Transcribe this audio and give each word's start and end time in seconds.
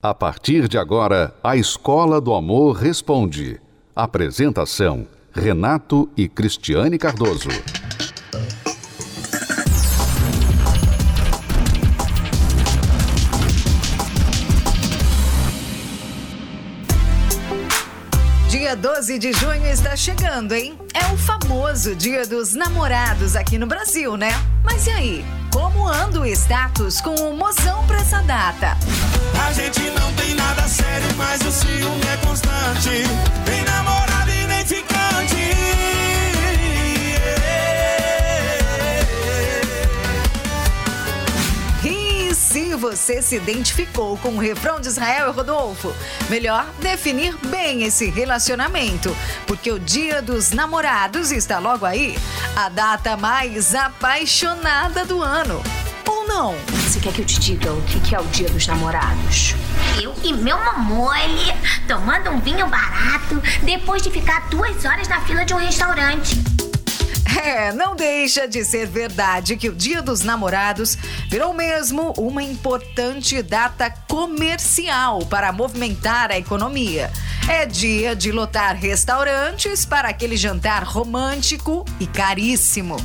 A 0.00 0.14
partir 0.14 0.68
de 0.68 0.78
agora, 0.78 1.34
a 1.42 1.56
Escola 1.56 2.20
do 2.20 2.32
Amor 2.32 2.76
Responde. 2.76 3.60
Apresentação: 3.96 5.08
Renato 5.32 6.08
e 6.16 6.28
Cristiane 6.28 6.96
Cardoso. 6.96 7.48
Dia 18.48 18.76
12 18.76 19.18
de 19.18 19.32
junho 19.32 19.66
está 19.66 19.96
chegando, 19.96 20.52
hein? 20.52 20.78
É 20.94 21.12
o 21.12 21.16
famoso 21.16 21.96
Dia 21.96 22.24
dos 22.24 22.54
Namorados 22.54 23.34
aqui 23.34 23.58
no 23.58 23.66
Brasil, 23.66 24.16
né? 24.16 24.30
Mas 24.62 24.86
e 24.86 24.90
aí? 24.90 25.37
Como 25.52 25.86
anda 25.86 26.20
o 26.20 26.26
status 26.26 27.00
com 27.00 27.14
o 27.14 27.36
mozão 27.36 27.84
pra 27.86 27.98
essa 27.98 28.20
data? 28.22 28.76
A 29.46 29.52
gente 29.52 29.80
não 29.90 30.12
tem 30.14 30.34
nada 30.34 30.62
sério, 30.68 31.08
mas 31.16 31.40
o 31.42 31.50
ciúme 31.50 32.02
é 32.12 32.16
constante. 32.26 33.04
Nem 33.46 33.64
namorado 33.64 33.97
você 42.78 43.20
se 43.20 43.36
identificou 43.36 44.16
com 44.18 44.30
o 44.30 44.38
refrão 44.38 44.80
de 44.80 44.88
Israel 44.88 45.28
e 45.28 45.32
Rodolfo, 45.32 45.92
melhor 46.30 46.66
definir 46.80 47.36
bem 47.48 47.82
esse 47.82 48.08
relacionamento, 48.08 49.14
porque 49.46 49.70
o 49.70 49.78
Dia 49.78 50.22
dos 50.22 50.52
Namorados 50.52 51.32
está 51.32 51.58
logo 51.58 51.84
aí, 51.84 52.16
a 52.56 52.68
data 52.68 53.16
mais 53.16 53.74
apaixonada 53.74 55.04
do 55.04 55.22
ano. 55.22 55.62
Ou 56.06 56.26
não? 56.26 56.54
Você 56.86 57.00
quer 57.00 57.12
que 57.12 57.20
eu 57.20 57.26
te 57.26 57.38
diga 57.38 57.72
o 57.72 57.82
que 57.82 58.00
que 58.00 58.14
é 58.14 58.20
o 58.20 58.24
dia 58.28 58.48
dos 58.48 58.66
namorados? 58.66 59.54
Eu 60.02 60.14
e 60.24 60.32
meu 60.32 60.56
mamole 60.56 61.52
tomando 61.86 62.30
um 62.30 62.40
vinho 62.40 62.66
barato 62.66 63.42
depois 63.62 64.00
de 64.00 64.10
ficar 64.10 64.48
duas 64.48 64.84
horas 64.84 65.06
na 65.06 65.20
fila 65.20 65.44
de 65.44 65.52
um 65.52 65.58
restaurante. 65.58 66.57
É, 67.38 67.72
não 67.72 67.94
deixa 67.94 68.48
de 68.48 68.64
ser 68.64 68.86
verdade 68.86 69.56
que 69.56 69.68
o 69.68 69.74
Dia 69.74 70.02
dos 70.02 70.22
Namorados 70.22 70.98
virou 71.28 71.54
mesmo 71.54 72.12
uma 72.18 72.42
importante 72.42 73.40
data 73.42 73.88
comercial 74.08 75.24
para 75.26 75.52
movimentar 75.52 76.32
a 76.32 76.38
economia. 76.38 77.12
É 77.50 77.64
dia 77.64 78.14
de 78.14 78.30
lotar 78.30 78.76
restaurantes 78.76 79.86
para 79.86 80.10
aquele 80.10 80.36
jantar 80.36 80.84
romântico 80.84 81.82
e 81.98 82.06
caríssimo. 82.06 82.96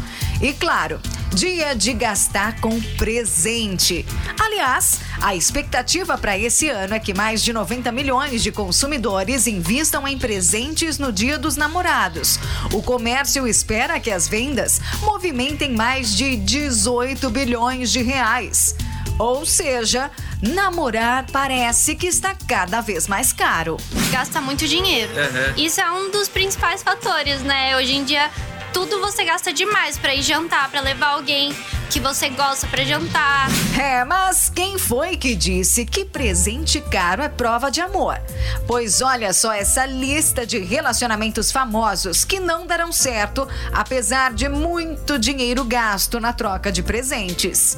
E 0.41 0.51
claro, 0.51 0.99
dia 1.33 1.73
de 1.73 1.93
gastar 1.93 2.59
com 2.59 2.77
presente. 2.97 4.05
Aliás, 4.37 4.99
a 5.21 5.33
expectativa 5.33 6.17
para 6.17 6.37
esse 6.37 6.67
ano 6.67 6.93
é 6.93 6.99
que 6.99 7.13
mais 7.13 7.41
de 7.41 7.53
90 7.53 7.89
milhões 7.93 8.43
de 8.43 8.51
consumidores 8.51 9.47
invistam 9.47 10.05
em 10.05 10.17
presentes 10.17 10.99
no 10.99 11.13
Dia 11.13 11.37
dos 11.37 11.55
Namorados. 11.55 12.37
O 12.73 12.83
comércio 12.83 13.47
espera 13.47 13.97
que 13.97 14.11
as 14.11 14.27
vendas 14.27 14.81
movimentem 15.03 15.71
mais 15.73 16.13
de 16.17 16.35
18 16.35 17.29
bilhões 17.29 17.89
de 17.93 18.03
reais. 18.03 18.75
Ou 19.19 19.45
seja, 19.45 20.09
namorar 20.41 21.25
parece 21.31 21.95
que 21.95 22.07
está 22.07 22.35
cada 22.47 22.81
vez 22.81 23.07
mais 23.07 23.31
caro. 23.31 23.77
gasta 24.11 24.41
muito 24.41 24.67
dinheiro. 24.67 25.11
Isso 25.55 25.79
é 25.79 25.91
um 25.91 26.09
dos 26.11 26.27
principais 26.27 26.83
fatores, 26.83 27.41
né? 27.41 27.77
Hoje 27.77 27.95
em 27.95 28.03
dia, 28.03 28.29
tudo 28.73 28.99
você 28.99 29.23
gasta 29.23 29.53
demais 29.53 29.97
pra 29.97 30.15
ir 30.15 30.21
jantar, 30.21 30.69
pra 30.69 30.81
levar 30.81 31.11
alguém 31.11 31.55
que 31.89 31.99
você 31.99 32.27
gosta 32.29 32.65
pra 32.65 32.83
jantar. 32.83 33.47
É, 33.79 34.03
mas 34.03 34.49
quem 34.49 34.79
foi 34.79 35.15
que 35.15 35.35
disse 35.35 35.85
que 35.85 36.03
presente 36.03 36.81
caro 36.81 37.21
é 37.21 37.29
prova 37.29 37.69
de 37.69 37.81
amor? 37.81 38.19
Pois 38.65 38.99
olha 39.01 39.31
só 39.31 39.53
essa 39.53 39.85
lista 39.85 40.43
de 40.43 40.57
relacionamentos 40.57 41.51
famosos 41.51 42.25
que 42.25 42.39
não 42.39 42.65
darão 42.65 42.91
certo, 42.91 43.47
apesar 43.71 44.33
de 44.33 44.49
muito 44.49 45.19
dinheiro 45.19 45.63
gasto 45.63 46.19
na 46.19 46.33
troca 46.33 46.71
de 46.71 46.81
presentes. 46.81 47.77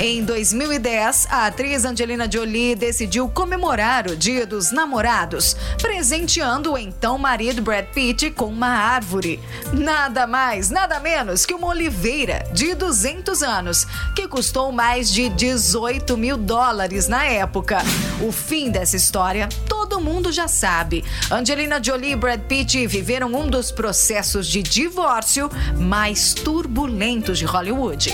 Em 0.00 0.22
2010, 0.22 1.26
a 1.28 1.46
atriz 1.46 1.84
Angelina 1.84 2.30
Jolie 2.30 2.76
decidiu 2.76 3.28
comemorar 3.28 4.06
o 4.06 4.14
Dia 4.14 4.46
dos 4.46 4.70
Namorados, 4.70 5.56
presenteando 5.82 6.74
o 6.74 6.78
então 6.78 7.18
marido 7.18 7.60
Brad 7.60 7.86
Pitt 7.86 8.30
com 8.30 8.46
uma 8.46 8.68
árvore. 8.68 9.40
Nada 9.72 10.24
mais, 10.24 10.70
nada 10.70 11.00
menos 11.00 11.44
que 11.44 11.52
uma 11.52 11.66
oliveira 11.66 12.46
de 12.52 12.76
200 12.76 13.42
anos, 13.42 13.88
que 14.14 14.28
custou 14.28 14.70
mais 14.70 15.10
de 15.10 15.28
18 15.30 16.16
mil 16.16 16.36
dólares 16.36 17.08
na 17.08 17.24
época. 17.24 17.78
O 18.20 18.30
fim 18.30 18.70
dessa 18.70 18.94
história, 18.94 19.48
todo 19.68 20.00
mundo 20.00 20.30
já 20.30 20.46
sabe. 20.46 21.04
Angelina 21.28 21.82
Jolie 21.82 22.12
e 22.12 22.16
Brad 22.16 22.42
Pitt 22.42 22.86
viveram 22.86 23.34
um 23.34 23.48
dos 23.48 23.72
processos 23.72 24.46
de 24.46 24.62
divórcio 24.62 25.50
mais 25.76 26.34
turbulentos 26.34 27.36
de 27.36 27.44
Hollywood. 27.44 28.12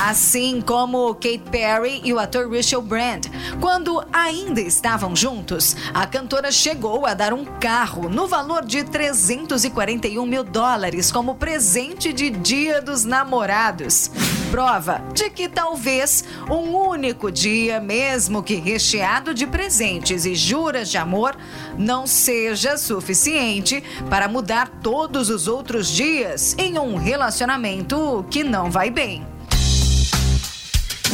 Assim 0.00 0.60
como 0.60 1.19
Kate 1.20 1.42
Perry 1.50 2.00
e 2.02 2.14
o 2.14 2.18
ator 2.18 2.50
Rachel 2.50 2.80
Brand. 2.80 3.26
Quando 3.60 4.02
ainda 4.10 4.60
estavam 4.60 5.14
juntos, 5.14 5.76
a 5.92 6.06
cantora 6.06 6.50
chegou 6.50 7.04
a 7.04 7.12
dar 7.12 7.34
um 7.34 7.44
carro 7.44 8.08
no 8.08 8.26
valor 8.26 8.64
de 8.64 8.82
341 8.82 10.24
mil 10.24 10.42
dólares 10.42 11.12
como 11.12 11.34
presente 11.34 12.12
de 12.12 12.30
Dia 12.30 12.80
dos 12.80 13.04
Namorados. 13.04 14.10
Prova 14.50 15.04
de 15.12 15.28
que 15.28 15.48
talvez 15.48 16.24
um 16.50 16.74
único 16.74 17.30
dia, 17.30 17.78
mesmo 17.78 18.42
que 18.42 18.54
recheado 18.54 19.34
de 19.34 19.46
presentes 19.46 20.24
e 20.24 20.34
juras 20.34 20.90
de 20.90 20.96
amor, 20.96 21.36
não 21.78 22.06
seja 22.06 22.78
suficiente 22.78 23.84
para 24.08 24.26
mudar 24.26 24.68
todos 24.82 25.28
os 25.28 25.46
outros 25.46 25.88
dias 25.88 26.56
em 26.58 26.78
um 26.78 26.96
relacionamento 26.96 28.24
que 28.30 28.42
não 28.42 28.70
vai 28.70 28.90
bem. 28.90 29.24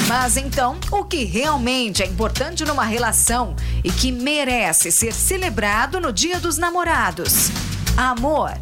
Mas 0.09 0.37
então, 0.37 0.79
o 0.93 1.05
que 1.05 1.25
realmente 1.25 2.01
é 2.01 2.07
importante 2.07 2.65
numa 2.65 2.85
relação 2.85 3.57
e 3.83 3.91
que 3.91 4.13
merece 4.13 4.93
ser 4.93 5.13
celebrado 5.13 6.01
no 6.01 6.13
Dia 6.13 6.39
dos 6.39 6.57
Namorados? 6.59 7.51
Amor, 7.97 8.57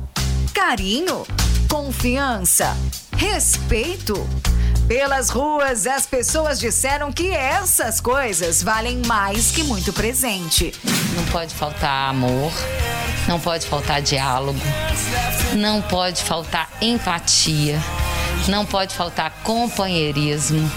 carinho, 0.55 1.27
confiança, 1.69 2.75
respeito. 3.17 4.15
Pelas 4.89 5.29
ruas, 5.29 5.87
as 5.87 6.07
pessoas 6.07 6.59
disseram 6.59 7.13
que 7.13 7.31
essas 7.31 8.01
coisas 8.01 8.63
valem 8.63 9.03
mais 9.07 9.51
que 9.51 9.63
muito 9.63 9.93
presente. 9.93 10.73
Não 11.15 11.25
pode 11.27 11.55
faltar 11.55 12.09
amor, 12.09 12.53
não 13.29 13.39
pode 13.39 13.67
faltar 13.67 14.01
diálogo, 14.01 14.61
não 15.55 15.83
pode 15.83 16.23
faltar 16.23 16.71
empatia, 16.81 17.79
não 18.49 18.65
pode 18.65 18.95
faltar 18.95 19.31
companheirismo 19.43 20.71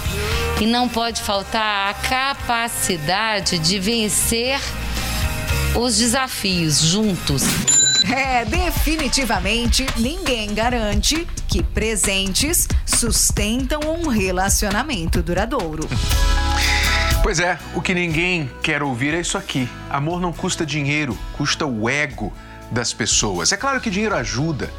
e 0.59 0.65
não 0.65 0.89
pode 0.89 1.21
faltar 1.21 1.89
a 1.89 1.93
capacidade 1.93 3.59
de 3.59 3.79
vencer 3.79 4.59
os 5.75 5.97
desafios 5.97 6.81
juntos. 6.81 7.43
É, 8.11 8.45
definitivamente 8.45 9.85
ninguém 9.97 10.53
garante 10.53 11.27
que 11.47 11.61
presentes 11.61 12.67
sustentam 12.85 13.81
um 13.81 14.07
relacionamento 14.07 15.21
duradouro. 15.21 15.87
Pois 17.21 17.39
é, 17.39 17.59
o 17.75 17.81
que 17.81 17.93
ninguém 17.93 18.49
quer 18.63 18.81
ouvir 18.81 19.13
é 19.13 19.19
isso 19.19 19.37
aqui. 19.37 19.69
Amor 19.89 20.21
não 20.21 20.31
custa 20.31 20.65
dinheiro, 20.65 21.17
custa 21.33 21.65
o 21.65 21.89
ego 21.89 22.33
das 22.71 22.93
pessoas. 22.93 23.51
É 23.51 23.57
claro 23.57 23.79
que 23.81 23.89
dinheiro 23.89 24.15
ajuda 24.15 24.71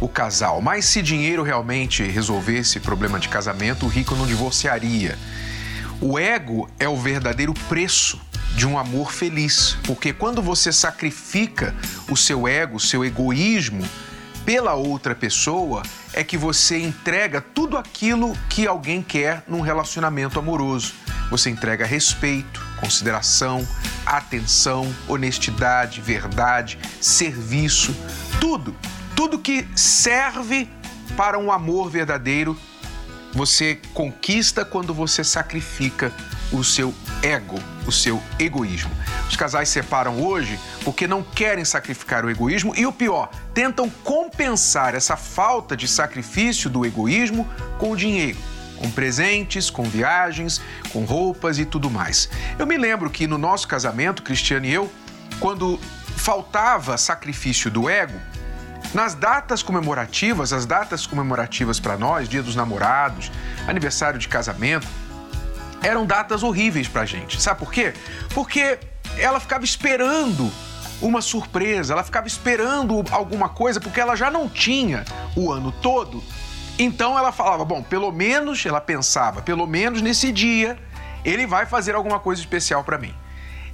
o 0.00 0.08
casal, 0.08 0.60
mas 0.60 0.86
se 0.86 1.02
dinheiro 1.02 1.42
realmente 1.42 2.02
resolvesse 2.02 2.80
problema 2.80 3.20
de 3.20 3.28
casamento, 3.28 3.86
o 3.86 3.88
rico 3.88 4.16
não 4.16 4.26
divorciaria. 4.26 5.18
O 6.00 6.18
ego 6.18 6.68
é 6.78 6.88
o 6.88 6.96
verdadeiro 6.96 7.52
preço 7.68 8.18
de 8.56 8.66
um 8.66 8.78
amor 8.78 9.12
feliz, 9.12 9.76
porque 9.84 10.12
quando 10.12 10.42
você 10.42 10.72
sacrifica 10.72 11.74
o 12.10 12.16
seu 12.16 12.48
ego, 12.48 12.76
o 12.76 12.80
seu 12.80 13.04
egoísmo 13.04 13.86
pela 14.44 14.74
outra 14.74 15.14
pessoa, 15.14 15.82
é 16.12 16.24
que 16.24 16.36
você 16.36 16.78
entrega 16.78 17.40
tudo 17.40 17.76
aquilo 17.76 18.36
que 18.48 18.66
alguém 18.66 19.02
quer 19.02 19.44
num 19.46 19.60
relacionamento 19.60 20.38
amoroso. 20.38 20.94
Você 21.30 21.50
entrega 21.50 21.86
respeito, 21.86 22.60
consideração, 22.80 23.66
atenção, 24.04 24.92
honestidade, 25.06 26.00
verdade, 26.00 26.78
serviço, 27.00 27.94
tudo. 28.40 28.74
Tudo 29.20 29.38
que 29.38 29.68
serve 29.76 30.66
para 31.14 31.38
um 31.38 31.52
amor 31.52 31.90
verdadeiro, 31.90 32.58
você 33.34 33.78
conquista 33.92 34.64
quando 34.64 34.94
você 34.94 35.22
sacrifica 35.22 36.10
o 36.50 36.64
seu 36.64 36.94
ego, 37.22 37.58
o 37.86 37.92
seu 37.92 38.18
egoísmo. 38.38 38.90
Os 39.28 39.36
casais 39.36 39.68
separam 39.68 40.22
hoje 40.22 40.58
porque 40.86 41.06
não 41.06 41.22
querem 41.22 41.66
sacrificar 41.66 42.24
o 42.24 42.30
egoísmo 42.30 42.74
e 42.74 42.86
o 42.86 42.92
pior, 42.92 43.30
tentam 43.52 43.90
compensar 43.90 44.94
essa 44.94 45.18
falta 45.18 45.76
de 45.76 45.86
sacrifício 45.86 46.70
do 46.70 46.86
egoísmo 46.86 47.46
com 47.78 47.90
o 47.90 47.96
dinheiro 47.96 48.38
com 48.78 48.90
presentes, 48.90 49.68
com 49.68 49.82
viagens, 49.82 50.62
com 50.94 51.04
roupas 51.04 51.58
e 51.58 51.66
tudo 51.66 51.90
mais. 51.90 52.30
Eu 52.58 52.66
me 52.66 52.78
lembro 52.78 53.10
que 53.10 53.26
no 53.26 53.36
nosso 53.36 53.68
casamento, 53.68 54.22
Cristiano 54.22 54.64
e 54.64 54.72
eu, 54.72 54.90
quando 55.38 55.78
faltava 56.16 56.96
sacrifício 56.96 57.70
do 57.70 57.90
ego, 57.90 58.18
nas 58.94 59.14
datas 59.14 59.62
comemorativas, 59.62 60.52
as 60.52 60.66
datas 60.66 61.06
comemorativas 61.06 61.78
para 61.78 61.96
nós, 61.96 62.28
Dia 62.28 62.42
dos 62.42 62.56
Namorados, 62.56 63.30
aniversário 63.66 64.18
de 64.18 64.28
casamento, 64.28 64.86
eram 65.82 66.04
datas 66.04 66.42
horríveis 66.42 66.88
para 66.88 67.02
a 67.02 67.06
gente. 67.06 67.40
Sabe 67.40 67.60
por 67.60 67.72
quê? 67.72 67.94
Porque 68.34 68.78
ela 69.16 69.40
ficava 69.40 69.64
esperando 69.64 70.50
uma 71.00 71.22
surpresa, 71.22 71.94
ela 71.94 72.02
ficava 72.02 72.26
esperando 72.26 73.04
alguma 73.10 73.48
coisa 73.48 73.80
porque 73.80 74.00
ela 74.00 74.14
já 74.14 74.30
não 74.30 74.48
tinha 74.48 75.04
o 75.36 75.50
ano 75.50 75.72
todo. 75.72 76.22
Então 76.78 77.18
ela 77.18 77.32
falava, 77.32 77.64
bom, 77.64 77.82
pelo 77.82 78.10
menos, 78.10 78.64
ela 78.64 78.80
pensava, 78.80 79.42
pelo 79.42 79.66
menos 79.66 80.02
nesse 80.02 80.32
dia 80.32 80.78
ele 81.24 81.46
vai 81.46 81.66
fazer 81.66 81.94
alguma 81.94 82.18
coisa 82.18 82.40
especial 82.40 82.82
para 82.82 82.98
mim. 82.98 83.14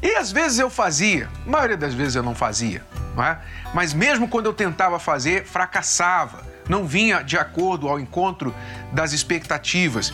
E 0.03 0.15
às 0.17 0.31
vezes 0.31 0.59
eu 0.59 0.69
fazia, 0.69 1.29
a 1.47 1.51
maioria 1.51 1.77
das 1.77 1.95
vezes 1.95 2.17
eu 2.17 2.23
não 2.23 2.35
fazia, 2.35 2.85
é? 3.25 3.39
Mas 3.75 3.95
mesmo 3.95 4.29
quando 4.29 4.47
eu 4.47 4.55
tentava 4.55 4.99
fazer, 4.99 5.45
fracassava, 5.45 6.45
não 6.69 6.87
vinha 6.87 7.23
de 7.23 7.37
acordo 7.37 7.89
ao 7.89 8.01
encontro 8.01 8.55
das 8.93 9.13
expectativas. 9.13 10.13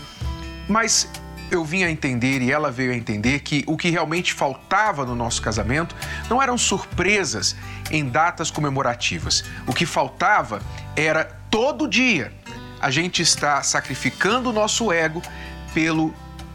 Mas 0.69 1.09
eu 1.51 1.65
vim 1.65 1.83
a 1.83 1.91
entender 1.91 2.41
e 2.41 2.51
ela 2.51 2.71
veio 2.71 2.93
a 2.93 2.97
entender 2.97 3.41
que 3.41 3.63
o 3.67 3.77
que 3.77 3.91
realmente 3.91 4.33
faltava 4.33 5.05
no 5.05 5.15
nosso 5.15 5.43
casamento 5.43 5.95
não 6.29 6.43
eram 6.43 6.57
surpresas 6.57 7.55
em 7.91 8.09
datas 8.09 8.51
comemorativas. 8.51 9.45
O 9.67 9.75
que 9.75 9.85
faltava 9.85 10.63
era 10.97 11.25
todo 11.51 11.87
dia 11.87 12.33
a 12.81 12.91
gente 12.91 13.21
estar 13.23 13.63
sacrificando 13.65 14.51
o 14.51 14.53
nosso 14.53 14.91
ego 14.91 15.23
pelo 15.75 16.15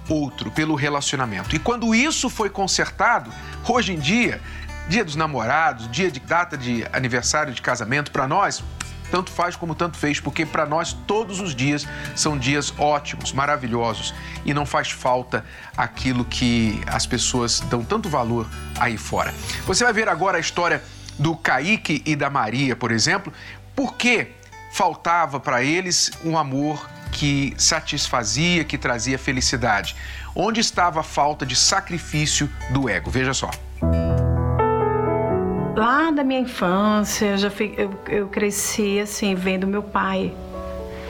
outro, 0.10 0.50
pelo 0.52 0.76
relacionamento. 0.76 1.56
E 1.56 1.60
quando 1.60 1.94
isso 1.94 2.30
foi 2.30 2.50
consertado, 2.50 3.32
hoje 3.68 3.94
em 3.94 4.00
dia, 4.00 4.42
dia 4.88 5.04
dos 5.04 5.16
namorados, 5.16 5.90
dia 5.92 6.10
de 6.10 6.20
data 6.20 6.58
de 6.58 6.86
aniversário 6.94 7.54
de 7.54 7.62
casamento, 7.62 8.12
para 8.12 8.28
nós, 8.28 8.64
tanto 9.12 9.32
faz 9.32 9.56
como 9.56 9.74
tanto 9.76 9.98
fez, 9.98 10.20
porque 10.20 10.46
para 10.46 10.66
nós 10.66 10.94
todos 10.94 11.40
os 11.40 11.56
dias 11.56 11.88
são 12.16 12.38
dias 12.38 12.74
ótimos, 12.78 13.32
maravilhosos 13.32 14.14
e 14.46 14.54
não 14.54 14.66
faz 14.66 14.92
falta 14.92 15.46
aquilo 15.76 16.26
que 16.26 16.82
as 16.88 17.06
pessoas 17.06 17.60
dão 17.62 17.84
tanto 17.84 18.10
valor 18.10 18.50
aí 18.80 18.98
fora. 18.98 19.34
Você 19.66 19.84
vai 19.84 19.94
ver 19.94 20.10
agora 20.10 20.38
a 20.38 20.42
história 20.42 20.84
do 21.18 21.36
Kaique 21.36 22.02
e 22.06 22.16
da 22.16 22.30
Maria, 22.30 22.76
por 22.76 22.92
exemplo, 22.92 23.32
porque 23.76 24.32
faltava 24.74 25.40
para 25.40 25.64
eles 25.64 26.12
um 26.24 26.38
amor 26.38 26.90
que 27.12 27.54
satisfazia, 27.58 28.64
que 28.64 28.78
trazia 28.78 29.18
felicidade. 29.18 29.96
Onde 30.36 30.60
estava 30.60 31.00
a 31.00 31.04
falta 31.04 31.46
de 31.46 31.56
sacrifício 31.56 32.50
do 32.70 32.88
ego? 32.90 33.10
Veja 33.10 33.34
só 33.34 33.50
lá 35.78 36.10
da 36.10 36.24
minha 36.24 36.40
infância, 36.40 37.28
eu 37.28 37.38
já 37.38 37.52
fui, 37.52 37.74
eu, 37.78 37.92
eu 38.10 38.28
cresci 38.28 39.00
assim, 39.00 39.36
vendo 39.36 39.68
meu 39.68 39.84
pai 39.84 40.34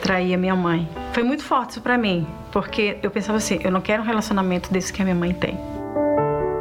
trair 0.02 0.34
a 0.34 0.38
minha 0.38 0.56
mãe. 0.56 0.88
Foi 1.14 1.24
muito 1.24 1.42
forte 1.44 1.72
isso 1.72 1.82
pra 1.82 1.98
mim, 1.98 2.28
porque 2.52 2.98
eu 3.02 3.10
pensava 3.10 3.38
assim, 3.38 3.60
eu 3.64 3.72
não 3.72 3.80
quero 3.80 4.04
um 4.04 4.06
relacionamento 4.06 4.72
desse 4.72 4.92
que 4.92 5.02
a 5.02 5.06
minha 5.06 5.16
mãe 5.16 5.34
tem. 5.34 5.58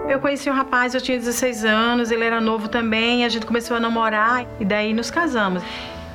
Eu 0.09 0.21
conheci 0.21 0.49
um 0.49 0.53
rapaz, 0.53 0.95
eu 0.95 1.01
tinha 1.01 1.19
16 1.19 1.65
anos, 1.65 2.11
ele 2.13 2.25
era 2.25 2.41
novo 2.41 2.69
também, 2.69 3.25
a 3.25 3.29
gente 3.29 3.45
começou 3.45 3.77
a 3.77 3.81
namorar 3.81 4.47
e 4.61 4.65
daí 4.65 4.95
nos 4.95 5.11
casamos. 5.11 5.63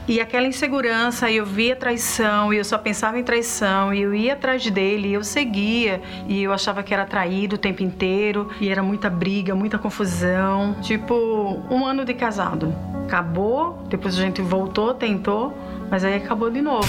E 0.07 0.19
aquela 0.19 0.47
insegurança, 0.47 1.31
eu 1.31 1.45
via 1.45 1.75
traição, 1.75 2.51
e 2.51 2.57
eu 2.57 2.65
só 2.65 2.77
pensava 2.77 3.19
em 3.19 3.23
traição, 3.23 3.93
e 3.93 4.01
eu 4.01 4.13
ia 4.15 4.33
atrás 4.33 4.69
dele, 4.69 5.09
e 5.09 5.13
eu 5.13 5.23
seguia, 5.23 6.01
e 6.27 6.41
eu 6.41 6.51
achava 6.51 6.81
que 6.81 6.93
era 6.93 7.05
traído 7.05 7.55
o 7.55 7.57
tempo 7.57 7.83
inteiro, 7.83 8.49
e 8.59 8.67
era 8.67 8.81
muita 8.81 9.09
briga, 9.09 9.53
muita 9.53 9.77
confusão. 9.77 10.75
Tipo, 10.81 11.61
um 11.69 11.85
ano 11.85 12.03
de 12.03 12.15
casado. 12.15 12.73
Acabou, 13.05 13.83
depois 13.89 14.17
a 14.17 14.21
gente 14.21 14.41
voltou, 14.41 14.93
tentou, 14.93 15.53
mas 15.89 16.03
aí 16.03 16.15
acabou 16.15 16.49
de 16.49 16.61
novo. 16.61 16.87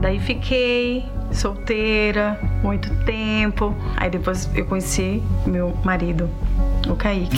Daí 0.00 0.18
fiquei 0.18 1.04
solteira 1.30 2.40
muito 2.62 2.88
tempo. 3.04 3.74
Aí 3.96 4.08
depois 4.08 4.48
eu 4.54 4.64
conheci 4.64 5.22
meu 5.46 5.76
marido, 5.84 6.30
o 6.88 6.96
Kaique 6.96 7.36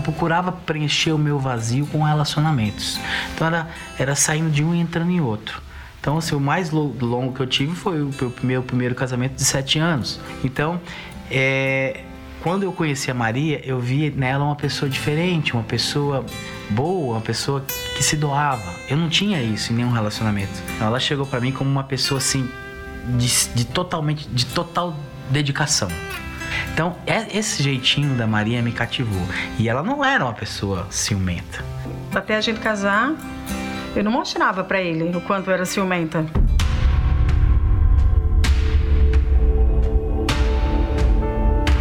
procurava 0.00 0.52
preencher 0.52 1.12
o 1.12 1.18
meu 1.18 1.38
vazio 1.38 1.86
com 1.86 2.02
relacionamentos. 2.02 3.00
Então 3.34 3.46
era, 3.46 3.68
era 3.98 4.14
saindo 4.14 4.50
de 4.50 4.64
um 4.64 4.74
e 4.74 4.80
entrando 4.80 5.10
em 5.10 5.20
outro. 5.20 5.62
Então, 6.00 6.18
assim, 6.18 6.34
o 6.34 6.40
mais 6.40 6.70
longo 6.70 7.32
que 7.32 7.40
eu 7.40 7.46
tive 7.46 7.74
foi 7.74 8.02
o 8.02 8.10
meu 8.42 8.62
primeiro 8.62 8.94
casamento 8.94 9.36
de 9.36 9.44
sete 9.44 9.78
anos. 9.78 10.20
Então, 10.44 10.78
é, 11.30 12.02
quando 12.42 12.64
eu 12.64 12.72
conheci 12.72 13.10
a 13.10 13.14
Maria, 13.14 13.58
eu 13.64 13.80
vi 13.80 14.10
nela 14.10 14.44
uma 14.44 14.54
pessoa 14.54 14.86
diferente, 14.86 15.54
uma 15.54 15.62
pessoa 15.62 16.22
boa, 16.68 17.14
uma 17.14 17.22
pessoa 17.22 17.64
que 17.96 18.02
se 18.02 18.18
doava. 18.18 18.70
Eu 18.86 18.98
não 18.98 19.08
tinha 19.08 19.42
isso 19.42 19.72
em 19.72 19.76
nenhum 19.76 19.92
relacionamento. 19.92 20.52
Ela 20.78 21.00
chegou 21.00 21.24
para 21.24 21.40
mim 21.40 21.52
como 21.52 21.70
uma 21.70 21.84
pessoa 21.84 22.18
assim 22.18 22.46
de, 23.16 23.48
de 23.54 23.64
totalmente, 23.64 24.28
de 24.28 24.44
total 24.44 24.94
dedicação. 25.30 25.88
Então, 26.74 26.96
é, 27.06 27.24
esse 27.38 27.62
jeitinho 27.62 28.16
da 28.16 28.26
Maria 28.26 28.60
me 28.60 28.72
cativou. 28.72 29.22
E 29.60 29.68
ela 29.68 29.80
não 29.80 30.04
era 30.04 30.24
uma 30.24 30.32
pessoa 30.32 30.88
ciumenta. 30.90 31.64
Até 32.12 32.34
a 32.34 32.40
gente 32.40 32.58
casar, 32.58 33.14
eu 33.94 34.02
não 34.02 34.10
mostrava 34.10 34.64
para 34.64 34.82
ele 34.82 35.16
o 35.16 35.20
quanto 35.20 35.52
era 35.52 35.64
ciumenta. 35.64 36.26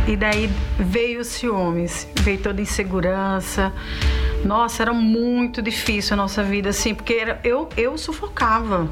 E 0.08 0.16
daí 0.16 0.48
veio 0.78 1.22
os 1.22 1.28
ciúmes, 1.28 2.08
veio 2.20 2.38
toda 2.38 2.62
insegurança. 2.62 3.74
Nossa, 4.46 4.84
era 4.84 4.94
muito 4.94 5.60
difícil 5.60 6.14
a 6.14 6.18
nossa 6.18 6.44
vida, 6.44 6.70
assim, 6.70 6.94
porque 6.94 7.14
era, 7.14 7.40
eu, 7.44 7.68
eu 7.76 7.98
sufocava 7.98 8.88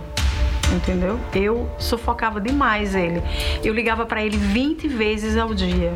entendeu? 0.76 1.20
Eu 1.34 1.70
sufocava 1.78 2.40
demais 2.40 2.96
ele. 2.96 3.22
Eu 3.64 3.74
ligava 3.74 4.06
para 4.06 4.24
ele 4.24 4.38
20 4.38 4.88
vezes 4.88 5.38
ao 5.38 5.54
dia. 5.54 5.94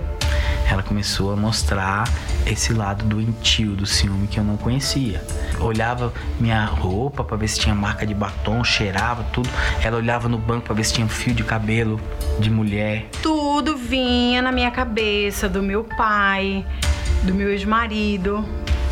Ela 0.69 0.81
começou 0.81 1.31
a 1.31 1.36
mostrar 1.36 2.06
esse 2.45 2.74
lado 2.74 3.06
doentio 3.06 3.75
do 3.75 3.86
ciúme 3.86 4.27
que 4.27 4.39
eu 4.39 4.44
não 4.44 4.57
conhecia. 4.57 5.24
Olhava 5.60 6.12
minha 6.39 6.66
roupa 6.66 7.24
para 7.24 7.38
ver 7.38 7.48
se 7.48 7.60
tinha 7.60 7.75
marca 7.75 8.06
de 8.06 8.13
batom, 8.13 8.63
cheirava 8.63 9.24
tudo. 9.31 9.50
Ela 9.83 9.98
olhava 9.98 10.27
no 10.27 10.38
banco 10.38 10.66
para 10.66 10.75
ver 10.75 10.83
se 10.83 10.94
tinha 10.94 11.06
um 11.06 11.10
fio 11.10 11.33
de 11.33 11.44
cabelo 11.44 12.00
de 12.39 12.50
mulher. 12.50 13.06
Tudo 13.21 13.78
vinha 13.78 14.42
na 14.42 14.51
minha 14.51 14.71
cabeça 14.71 15.47
do 15.47 15.61
meu 15.61 15.83
pai, 15.83 16.66
do 17.23 17.33
meu 17.33 17.50
ex-marido, 17.50 18.44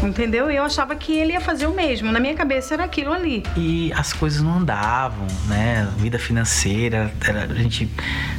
Entendeu? 0.03 0.51
E 0.51 0.55
eu 0.57 0.63
achava 0.63 0.95
que 0.95 1.13
ele 1.13 1.31
ia 1.31 1.39
fazer 1.39 1.65
o 1.65 1.73
mesmo. 1.73 2.11
Na 2.11 2.19
minha 2.19 2.33
cabeça 2.33 2.73
era 2.73 2.83
aquilo 2.83 3.13
ali. 3.13 3.43
E 3.55 3.91
as 3.93 4.11
coisas 4.11 4.41
não 4.41 4.57
andavam, 4.57 5.25
né? 5.47 5.89
Vida 5.97 6.19
financeira, 6.19 7.13
era, 7.25 7.43
a, 7.43 7.55
gente, 7.55 7.89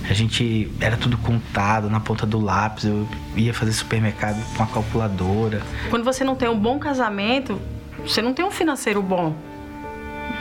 a 0.09 0.13
gente 0.13 0.71
era 0.81 0.97
tudo 0.97 1.17
contado 1.17 1.89
na 1.89 2.01
ponta 2.01 2.27
do 2.27 2.39
lápis. 2.39 2.85
Eu 2.85 3.09
ia 3.35 3.55
fazer 3.55 3.73
supermercado 3.73 4.39
com 4.57 4.63
a 4.63 4.67
calculadora. 4.67 5.63
Quando 5.89 6.05
você 6.05 6.23
não 6.23 6.37
tem 6.37 6.49
um 6.49 6.59
bom 6.59 6.79
casamento, 6.79 7.61
você 8.07 8.21
não 8.21 8.35
tem 8.35 8.45
um 8.45 8.51
financeiro 8.51 9.03
bom. 9.03 9.35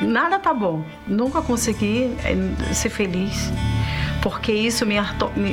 Nada 0.02 0.40
tá 0.40 0.54
bom. 0.54 0.84
Nunca 1.08 1.42
consegui 1.42 2.16
é, 2.26 2.74
ser 2.74 2.90
feliz. 2.90 3.52
Porque 4.22 4.52
isso 4.52 4.86
me 4.86 4.96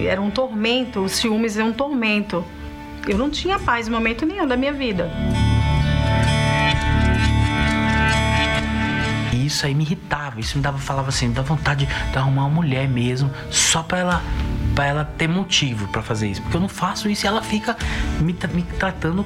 era 0.07 0.21
um 0.21 0.31
tormento. 0.31 1.01
Os 1.01 1.13
ciúmes 1.13 1.57
é 1.57 1.63
um 1.63 1.73
tormento. 1.73 2.45
Eu 3.07 3.17
não 3.17 3.31
tinha 3.31 3.59
paz 3.59 3.89
em 3.89 3.91
momento 3.91 4.27
nenhum 4.27 4.47
da 4.47 4.57
minha 4.57 4.73
vida. 4.73 5.11
Isso 9.51 9.67
aí 9.67 9.75
me 9.75 9.85
irritava, 9.85 10.41
isso 10.41 10.57
me 10.57 10.63
dava, 10.63 10.79
falava 10.79 11.09
assim, 11.09 11.29
me 11.29 11.35
vontade 11.35 11.87
de 11.87 12.19
arrumar 12.19 12.43
uma 12.43 12.51
mulher 12.51 12.89
mesmo, 12.89 13.31
só 13.51 13.83
pra 13.83 13.99
ela, 13.99 14.23
pra 14.75 14.87
ela 14.87 15.05
ter 15.05 15.29
motivo 15.29 15.89
para 15.89 16.03
fazer 16.03 16.29
isso. 16.29 16.41
Porque 16.43 16.57
eu 16.57 16.61
não 16.61 16.69
faço 16.69 17.09
isso 17.09 17.27
e 17.27 17.29
ela 17.29 17.43
fica 17.43 17.77
me, 18.21 18.37
me 18.53 18.63
tratando 18.63 19.25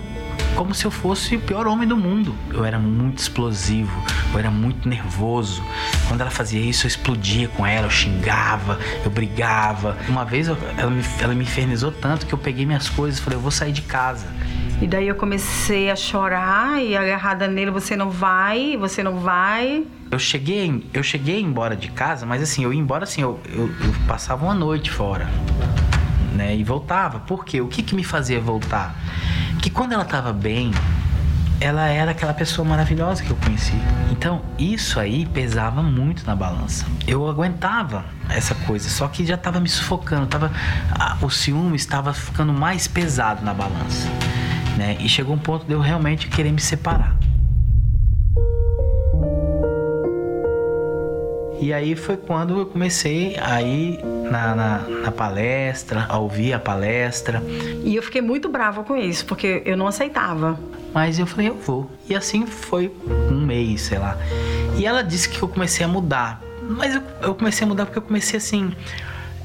como 0.55 0.75
se 0.75 0.85
eu 0.85 0.91
fosse 0.91 1.37
o 1.37 1.41
pior 1.41 1.67
homem 1.67 1.87
do 1.87 1.97
mundo. 1.97 2.35
Eu 2.51 2.65
era 2.65 2.79
muito 2.79 3.19
explosivo, 3.19 4.03
eu 4.33 4.39
era 4.39 4.51
muito 4.51 4.89
nervoso. 4.89 5.63
Quando 6.09 6.21
ela 6.21 6.31
fazia 6.31 6.61
isso, 6.61 6.87
eu 6.87 6.89
explodia 6.89 7.49
com 7.49 7.67
ela, 7.67 7.87
eu 7.87 7.91
xingava, 7.91 8.79
eu 9.05 9.11
brigava. 9.11 9.97
Uma 10.09 10.25
vez 10.25 10.49
ela, 10.49 10.91
me, 10.91 11.03
ela 11.21 11.35
me 11.35 11.43
infernizou 11.43 11.91
tanto 11.91 12.27
que 12.27 12.33
eu 12.33 12.39
peguei 12.39 12.65
minhas 12.65 12.89
coisas 12.89 13.19
e 13.19 13.23
falei, 13.23 13.37
eu 13.37 13.43
vou 13.43 13.51
sair 13.51 13.73
de 13.73 13.83
casa. 13.83 14.27
E 14.81 14.87
daí 14.87 15.09
eu 15.09 15.15
comecei 15.15 15.91
a 15.91 15.97
chorar 15.97 16.83
e 16.83 16.97
agarrada 16.97 17.49
nele, 17.49 17.71
você 17.71 17.97
não 17.97 18.11
vai, 18.11 18.77
você 18.77 19.03
não 19.03 19.19
vai. 19.19 19.87
Eu 20.11 20.19
cheguei, 20.19 20.87
eu 20.93 21.03
cheguei 21.03 21.41
embora 21.41 21.75
de 21.75 21.89
casa, 21.89 22.27
mas 22.27 22.43
assim, 22.43 22.65
eu 22.65 22.73
ia 22.73 22.81
embora 22.81 23.05
assim, 23.05 23.23
eu, 23.23 23.41
eu, 23.47 23.67
eu 23.67 23.95
passava 24.07 24.45
uma 24.45 24.55
noite 24.55 24.91
fora, 24.91 25.29
né? 26.35 26.55
E 26.55 26.63
voltava. 26.63 27.21
Por 27.21 27.45
quê? 27.45 27.61
O 27.61 27.69
que 27.69 27.83
que 27.83 27.95
me 27.95 28.05
fazia 28.05 28.41
voltar? 28.41 28.95
Que 29.61 29.71
quando 29.71 29.93
ela 29.93 30.05
tava 30.05 30.33
bem, 30.33 30.71
ela 31.61 31.89
era 31.89 32.11
aquela 32.11 32.35
pessoa 32.35 32.67
maravilhosa 32.69 33.23
que 33.23 33.31
eu 33.31 33.37
conheci. 33.37 33.79
Então, 34.11 34.43
isso 34.59 35.01
aí 35.01 35.25
pesava 35.27 35.83
muito 35.83 36.27
na 36.27 36.37
balança. 36.37 36.85
Eu 37.07 37.27
aguentava 37.29 38.05
essa 38.29 38.55
coisa, 38.55 38.89
só 38.89 39.09
que 39.09 39.25
já 39.25 39.35
estava 39.35 39.61
me 39.61 39.69
sufocando, 39.69 40.27
tava, 40.27 40.53
a, 40.91 41.17
o 41.23 41.31
ciúme 41.31 41.77
estava 41.77 42.13
ficando 42.13 42.53
mais 42.53 42.87
pesado 42.87 43.45
na 43.45 43.55
balança. 43.55 44.09
Né? 44.77 44.97
E 45.01 45.09
chegou 45.09 45.35
um 45.35 45.39
ponto 45.39 45.65
de 45.67 45.73
eu 45.73 45.81
realmente 45.81 46.29
querer 46.29 46.51
me 46.51 46.61
separar. 46.61 47.17
E 51.61 51.73
aí 51.73 51.97
foi 51.97 52.17
quando 52.17 52.59
eu 52.59 52.67
comecei 52.67 53.39
a 53.39 53.63
ir 53.63 53.99
na, 54.31 54.55
na, 54.55 54.79
na, 54.79 55.11
palestra, 55.11 56.05
a 56.09 56.19
ouvir 56.19 56.53
a 56.53 56.59
palestra. 56.59 57.43
E 57.83 57.97
eu 57.97 58.03
fiquei 58.03 58.21
muito 58.21 58.49
brava 58.49 58.85
com 58.85 58.97
isso, 58.97 59.25
porque 59.25 59.63
eu 59.65 59.77
não 59.77 59.87
aceitava. 59.87 60.59
Mas 60.93 61.19
eu 61.19 61.27
falei, 61.27 61.49
eu 61.49 61.55
vou. 61.55 61.91
E 62.09 62.15
assim 62.15 62.45
foi 62.45 62.93
um 63.31 63.41
mês, 63.47 63.83
sei 63.83 63.99
lá. 63.99 64.19
E 64.77 64.85
ela 64.85 65.03
disse 65.03 65.29
que 65.29 65.41
eu 65.41 65.49
comecei 65.49 65.87
a 65.87 65.89
mudar. 65.89 66.43
Mas 66.69 66.95
eu, 66.95 67.03
eu 67.23 67.35
comecei 67.35 67.65
a 67.65 67.69
mudar 67.69 67.87
porque 67.87 67.99
eu 67.99 68.03
comecei 68.03 68.37
assim 68.37 68.73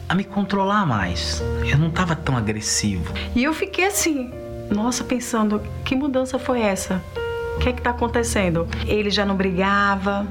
a 0.09 0.15
me 0.15 0.23
controlar 0.23 0.85
mais. 0.85 1.41
Eu 1.71 1.77
não 1.77 1.87
estava 1.87 2.15
tão 2.15 2.35
agressivo. 2.35 3.13
E 3.35 3.43
eu 3.43 3.53
fiquei 3.53 3.85
assim, 3.85 4.31
nossa, 4.69 5.03
pensando, 5.03 5.61
que 5.83 5.95
mudança 5.95 6.37
foi 6.37 6.61
essa? 6.61 7.01
O 7.55 7.59
que 7.59 7.69
é 7.69 7.73
que 7.73 7.81
tá 7.81 7.89
acontecendo? 7.89 8.67
Ele 8.87 9.09
já 9.09 9.25
não 9.25 9.35
brigava, 9.35 10.25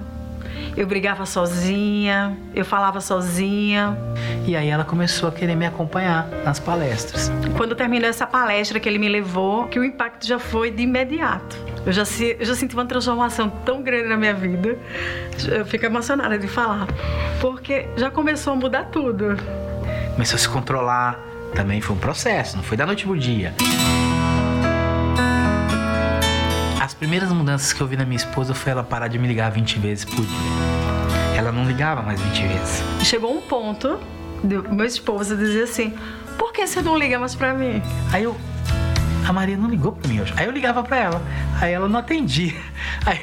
eu 0.77 0.87
brigava 0.87 1.27
sozinha, 1.27 2.37
eu 2.55 2.65
falava 2.65 3.01
sozinha. 3.01 3.99
E 4.47 4.57
aí 4.57 4.69
ela 4.69 4.85
começou 4.85 5.29
a 5.29 5.33
querer 5.33 5.57
me 5.57 5.67
acompanhar 5.67 6.29
nas 6.45 6.59
palestras. 6.59 7.31
Quando 7.57 7.75
terminou 7.75 8.09
essa 8.09 8.27
palestra 8.27 8.79
que 8.79 8.89
ele 8.89 8.99
me 8.99 9.09
levou, 9.09 9.67
que 9.67 9.79
o 9.79 9.85
impacto 9.85 10.27
já 10.27 10.39
foi 10.39 10.71
de 10.71 10.85
imediato. 10.85 11.57
Eu 11.85 11.93
já, 11.93 12.03
eu 12.03 12.45
já 12.45 12.55
senti 12.55 12.75
uma 12.75 12.87
transformação 12.87 13.51
tão 13.65 13.83
grande 13.83 14.09
na 14.09 14.17
minha 14.17 14.35
vida. 14.35 14.79
Eu 15.51 15.67
fico 15.67 15.85
emocionada 15.85 16.39
de 16.39 16.47
falar. 16.47 16.87
Porque 17.41 17.89
já 17.97 18.11
começou 18.11 18.53
a 18.53 18.57
mudar 18.57 18.85
tudo. 18.85 19.37
Começou 20.13 20.37
a 20.37 20.39
se 20.39 20.49
controlar. 20.49 21.19
Também 21.55 21.81
foi 21.81 21.97
um 21.97 21.99
processo, 21.99 22.57
não 22.57 22.63
foi 22.63 22.77
da 22.77 22.87
noite 22.87 23.05
pro 23.05 23.19
dia. 23.19 23.55
As 26.99 27.01
primeiras 27.01 27.31
mudanças 27.31 27.73
que 27.73 27.81
eu 27.81 27.87
vi 27.87 27.97
na 27.97 28.05
minha 28.05 28.17
esposa 28.17 28.53
foi 28.53 28.73
ela 28.73 28.83
parar 28.83 29.07
de 29.07 29.21
me 29.21 29.29
ligar 29.29 29.53
20 29.53 29.79
vezes 29.79 30.05
por 30.05 30.17
dia. 30.17 31.37
Ela 31.37 31.53
não 31.53 31.65
ligava 31.65 32.03
mais 32.03 32.21
20 32.21 32.43
vezes. 32.49 32.83
Chegou 33.05 33.39
um 33.39 33.41
ponto 33.41 34.01
do 34.43 34.75
meu 34.75 34.85
esposo 34.85 35.37
dizer 35.37 35.63
assim: 35.63 35.95
por 36.37 36.53
que 36.53 36.67
você 36.67 36.83
não 36.83 36.99
liga 36.99 37.17
mais 37.17 37.37
pra 37.37 37.55
mim? 37.55 37.81
Aí 38.13 38.25
eu. 38.25 38.37
A 39.25 39.33
Maria 39.33 39.57
não 39.57 39.71
ligou 39.71 39.93
pra 39.93 40.09
mim 40.09 40.21
hoje. 40.21 40.35
Aí 40.37 40.47
eu 40.47 40.51
ligava 40.51 40.83
pra 40.83 40.97
ela. 40.97 41.23
Aí 41.61 41.73
ela 41.73 41.89
não 41.89 42.01
atendia. 42.01 42.55
Aí, 43.07 43.21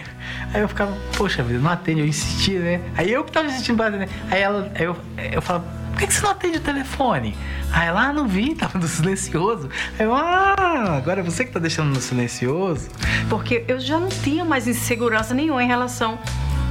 aí 0.54 0.62
eu 0.62 0.70
ficava, 0.70 0.96
poxa 1.18 1.44
vida, 1.44 1.60
não 1.60 1.70
atende, 1.70 2.00
eu 2.00 2.08
insistia, 2.08 2.62
né? 2.62 2.82
Aí 2.96 3.12
eu 3.12 3.26
que 3.26 3.32
tava 3.34 3.48
insistindo 3.48 3.76
pra 3.76 3.88
atender. 3.88 4.08
Aí 4.32 4.42
ela, 4.42 4.72
aí 4.74 4.86
eu, 4.86 4.96
eu 5.34 5.42
falava, 5.42 5.66
por 5.96 6.00
que, 6.00 6.08
que 6.08 6.14
você 6.14 6.22
não 6.24 6.32
atende 6.32 6.58
o 6.58 6.60
telefone? 6.60 7.38
Aí 7.72 7.88
ela, 7.88 8.10
ah, 8.10 8.14
não 8.14 8.28
vi, 8.28 8.54
tava 8.54 8.78
no 8.78 8.86
silencioso. 8.86 9.70
Aí 9.98 10.06
eu, 10.06 10.14
ah, 10.14 10.98
agora 10.98 11.22
é 11.22 11.24
você 11.24 11.46
que 11.46 11.54
tá 11.54 11.60
deixando 11.60 11.88
no 11.88 12.02
silencioso. 12.02 12.90
Porque 13.30 13.64
eu 13.66 13.80
já 13.80 13.98
não 13.98 14.10
tinha 14.10 14.44
mais 14.44 14.68
insegurança 14.68 15.34
nenhuma 15.34 15.64
em 15.64 15.68
relação 15.68 16.20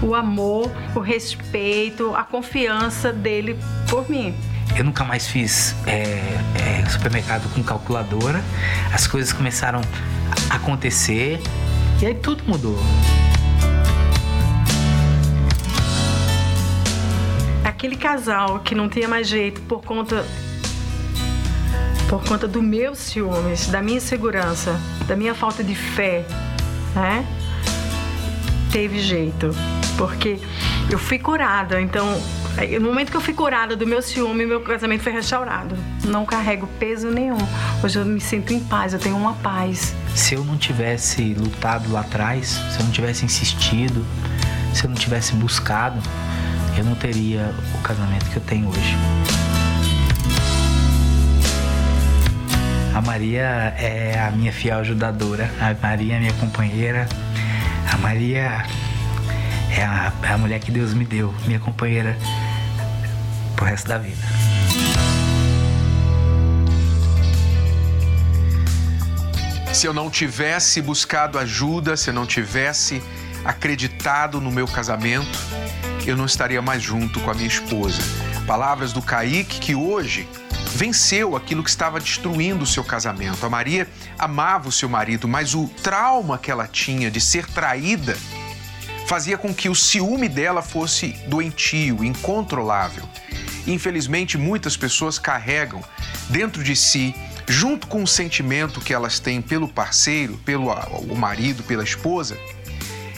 ao 0.02 0.14
amor, 0.14 0.71
o 0.95 1.00
respeito, 1.00 2.14
a 2.14 2.23
confiança 2.23 3.14
dele 3.14 3.59
por 3.88 4.11
mim. 4.11 4.35
Eu 4.76 4.85
nunca 4.85 5.04
mais 5.04 5.26
fiz 5.26 5.75
é, 5.87 6.21
é, 6.83 6.87
supermercado 6.90 7.49
com 7.54 7.62
calculadora. 7.62 8.45
As 8.93 9.07
coisas 9.07 9.33
começaram 9.33 9.81
a 10.50 10.57
acontecer 10.57 11.40
e 12.02 12.04
aí 12.04 12.14
tudo 12.14 12.45
mudou. 12.47 12.78
Aquele 17.85 17.97
casal 17.97 18.61
que 18.61 18.75
não 18.75 18.88
tinha 18.88 19.07
mais 19.07 19.29
jeito 19.29 19.61
por 19.62 19.85
conta 19.85 20.25
por 22.09 22.25
conta 22.25 22.49
do 22.49 22.62
meu 22.62 22.95
ciúmes, 22.95 23.67
da 23.67 23.83
minha 23.83 23.99
insegurança, 23.99 24.81
da 25.07 25.14
minha 25.14 25.35
falta 25.35 25.62
de 25.62 25.75
fé, 25.75 26.25
né? 26.95 27.26
Teve 28.73 29.00
jeito, 29.00 29.50
porque 29.99 30.38
eu 30.91 30.99
fui 30.99 31.19
curada, 31.19 31.79
então 31.79 32.07
no 32.81 32.88
momento 32.88 33.11
que 33.11 33.17
eu 33.19 33.21
fui 33.21 33.35
curada 33.35 33.76
do 33.76 33.87
meu 33.87 34.00
ciúme, 34.00 34.47
meu 34.47 34.62
casamento 34.62 35.03
foi 35.03 35.12
restaurado. 35.12 35.76
Não 36.05 36.25
carrego 36.25 36.67
peso 36.79 37.11
nenhum. 37.11 37.38
Hoje 37.83 37.99
eu 37.99 38.05
me 38.07 38.21
sinto 38.21 38.55
em 38.55 38.61
paz, 38.61 38.95
eu 38.95 38.99
tenho 38.99 39.17
uma 39.17 39.35
paz. 39.35 39.95
Se 40.14 40.35
eu 40.35 40.45
não 40.45 40.57
tivesse 40.57 41.35
lutado 41.35 41.93
lá 41.93 42.00
atrás, 42.00 42.49
se 42.71 42.79
eu 42.79 42.85
não 42.85 42.93
tivesse 42.93 43.26
insistido, 43.26 44.07
se 44.73 44.85
eu 44.85 44.88
não 44.88 44.97
tivesse 44.97 45.35
buscado, 45.35 46.00
eu 46.76 46.85
não 46.85 46.95
teria 46.95 47.54
o 47.75 47.78
casamento 47.83 48.31
que 48.31 48.37
eu 48.37 48.43
tenho 48.43 48.69
hoje. 48.69 48.97
A 52.95 53.00
Maria 53.00 53.75
é 53.76 54.21
a 54.21 54.31
minha 54.31 54.52
fiel 54.52 54.78
ajudadora, 54.78 55.50
a 55.61 55.75
Maria 55.81 56.14
é 56.14 56.19
minha 56.21 56.33
companheira, 56.35 57.09
a 57.93 57.97
Maria 57.99 58.64
é 59.76 59.83
a, 59.83 60.12
é 60.23 60.33
a 60.33 60.38
mulher 60.38 60.61
que 60.61 60.71
Deus 60.71 60.95
me 60.95 61.04
deu, 61.04 61.35
minha 61.47 61.59
companheira 61.59 62.16
pro 63.57 63.64
resto 63.66 63.88
da 63.88 63.99
vida. 63.99 64.25
Se 69.73 69.87
eu 69.87 69.93
não 69.93 70.09
tivesse 70.09 70.81
buscado 70.81 71.37
ajuda, 71.37 71.97
se 71.97 72.11
eu 72.11 72.14
não 72.14 72.25
tivesse 72.25 73.02
acreditado 73.45 74.40
no 74.40 74.50
meu 74.50 74.69
casamento, 74.69 75.38
eu 76.07 76.17
não 76.17 76.27
estaria 76.27 76.61
mais 76.61 76.83
junto 76.83 77.21
com 77.21 77.31
a 77.31 77.35
minha 77.35 77.49
esposa. 77.49 78.01
Palavras 78.47 78.93
do 78.93 79.01
Kaique 79.01 79.59
que 79.59 79.75
hoje 79.75 80.29
venceu 80.75 81.37
aquilo 81.37 81.63
que 81.63 81.71
estava 81.71 82.01
destruindo 82.01 82.65
o 82.65 82.67
seu 82.67 82.85
casamento. 82.85 83.45
A 83.47 83.51
Maria 83.51 83.89
amava 84.19 84.69
o 84.69 84.73
seu 84.73 84.89
marido, 84.89 85.27
mas 85.29 85.55
o 85.55 85.69
trauma 85.83 86.37
que 86.37 86.51
ela 86.51 86.67
tinha 86.67 87.11
de 87.11 87.21
ser 87.21 87.47
traída 87.47 88.17
fazia 89.07 89.39
com 89.39 89.55
que 89.55 89.69
o 89.69 89.75
ciúme 89.75 90.29
dela 90.29 90.63
fosse 90.63 91.09
doentio, 91.27 92.05
incontrolável. 92.05 93.09
Infelizmente, 93.67 94.37
muitas 94.37 94.77
pessoas 94.77 95.19
carregam 95.19 95.83
dentro 96.29 96.63
de 96.63 96.75
si, 96.75 97.15
junto 97.49 97.87
com 97.87 98.03
o 98.03 98.07
sentimento 98.07 98.81
que 98.81 98.93
elas 98.93 99.19
têm 99.19 99.41
pelo 99.41 99.69
parceiro, 99.69 100.37
pelo 100.39 100.71
o 100.71 101.17
marido, 101.17 101.63
pela 101.63 101.85
esposa, 101.85 102.37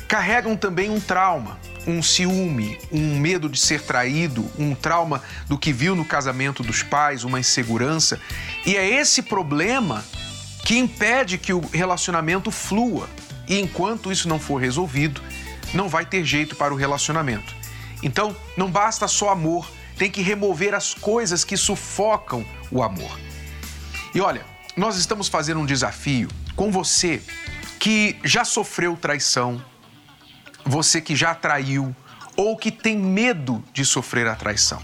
carregam 0.07 0.57
também 0.57 0.91
um 0.91 1.01
trauma, 1.01 1.59
um 1.87 2.03
ciúme, 2.03 2.79
um 2.91 3.19
medo 3.19 3.49
de 3.49 3.59
ser 3.59 3.83
traído, 3.83 4.51
um 4.59 4.75
trauma 4.75 5.23
do 5.47 5.57
que 5.57 5.73
viu 5.73 5.95
no 5.95 6.05
casamento 6.05 6.63
dos 6.63 6.83
pais, 6.83 7.25
uma 7.25 7.39
insegurança. 7.39 8.21
E 8.65 8.77
é 8.77 8.89
esse 8.89 9.23
problema 9.23 10.05
que 10.65 10.77
impede 10.77 11.39
que 11.39 11.53
o 11.53 11.61
relacionamento 11.61 12.51
flua. 12.51 13.09
E 13.49 13.61
enquanto 13.61 14.11
isso 14.11 14.29
não 14.29 14.41
for 14.41 14.61
resolvido, 14.61 15.23
não 15.73 15.89
vai 15.89 16.05
ter 16.05 16.25
jeito 16.25 16.57
para 16.57 16.75
o 16.75 16.77
relacionamento. 16.77 17.55
Então, 18.03 18.37
não 18.57 18.71
basta 18.71 19.07
só 19.07 19.31
amor, 19.31 19.71
tem 19.97 20.11
que 20.11 20.23
remover 20.23 20.75
as 20.75 20.93
coisas 20.93 21.45
que 21.45 21.57
sufocam 21.57 22.45
o 22.71 22.83
amor. 22.83 23.19
E 24.15 24.21
olha, 24.21 24.45
nós 24.77 24.97
estamos 24.97 25.29
fazendo 25.29 25.61
um 25.61 25.67
desafio 25.67 26.29
com 26.55 26.71
você 26.71 27.23
que 27.79 28.19
já 28.25 28.45
sofreu 28.45 28.97
traição, 28.97 29.63
você 30.67 31.01
que 31.01 31.15
já 31.15 31.35
traiu 31.35 31.95
ou 32.37 32.57
que 32.57 32.71
tem 32.71 32.99
medo 32.99 33.65
de 33.73 33.85
sofrer 33.85 34.27
a 34.27 34.35
traição. 34.35 34.83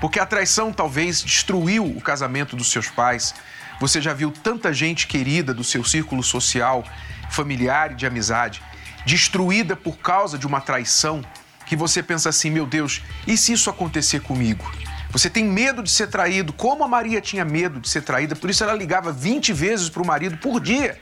Porque 0.00 0.20
a 0.20 0.26
traição 0.26 0.72
talvez 0.72 1.22
destruiu 1.22 1.84
o 1.84 2.00
casamento 2.00 2.54
dos 2.54 2.70
seus 2.70 2.88
pais. 2.88 3.34
Você 3.80 4.00
já 4.00 4.12
viu 4.12 4.30
tanta 4.30 4.72
gente 4.72 5.06
querida 5.06 5.54
do 5.54 5.64
seu 5.64 5.82
círculo 5.82 6.22
social, 6.22 6.84
familiar 7.30 7.92
e 7.92 7.94
de 7.94 8.06
amizade 8.06 8.62
destruída 9.04 9.76
por 9.76 9.98
causa 9.98 10.38
de 10.38 10.46
uma 10.46 10.60
traição 10.60 11.22
que 11.66 11.76
você 11.76 12.02
pensa 12.02 12.28
assim: 12.28 12.50
meu 12.50 12.66
Deus, 12.66 13.02
e 13.26 13.36
se 13.36 13.52
isso 13.52 13.70
acontecer 13.70 14.20
comigo? 14.20 14.70
Você 15.10 15.30
tem 15.30 15.44
medo 15.44 15.82
de 15.82 15.90
ser 15.90 16.08
traído, 16.08 16.52
como 16.52 16.82
a 16.82 16.88
Maria 16.88 17.20
tinha 17.20 17.44
medo 17.44 17.78
de 17.78 17.88
ser 17.88 18.02
traída, 18.02 18.34
por 18.34 18.50
isso 18.50 18.64
ela 18.64 18.72
ligava 18.72 19.12
20 19.12 19.52
vezes 19.52 19.88
para 19.88 20.02
o 20.02 20.06
marido 20.06 20.36
por 20.38 20.60
dia, 20.60 21.00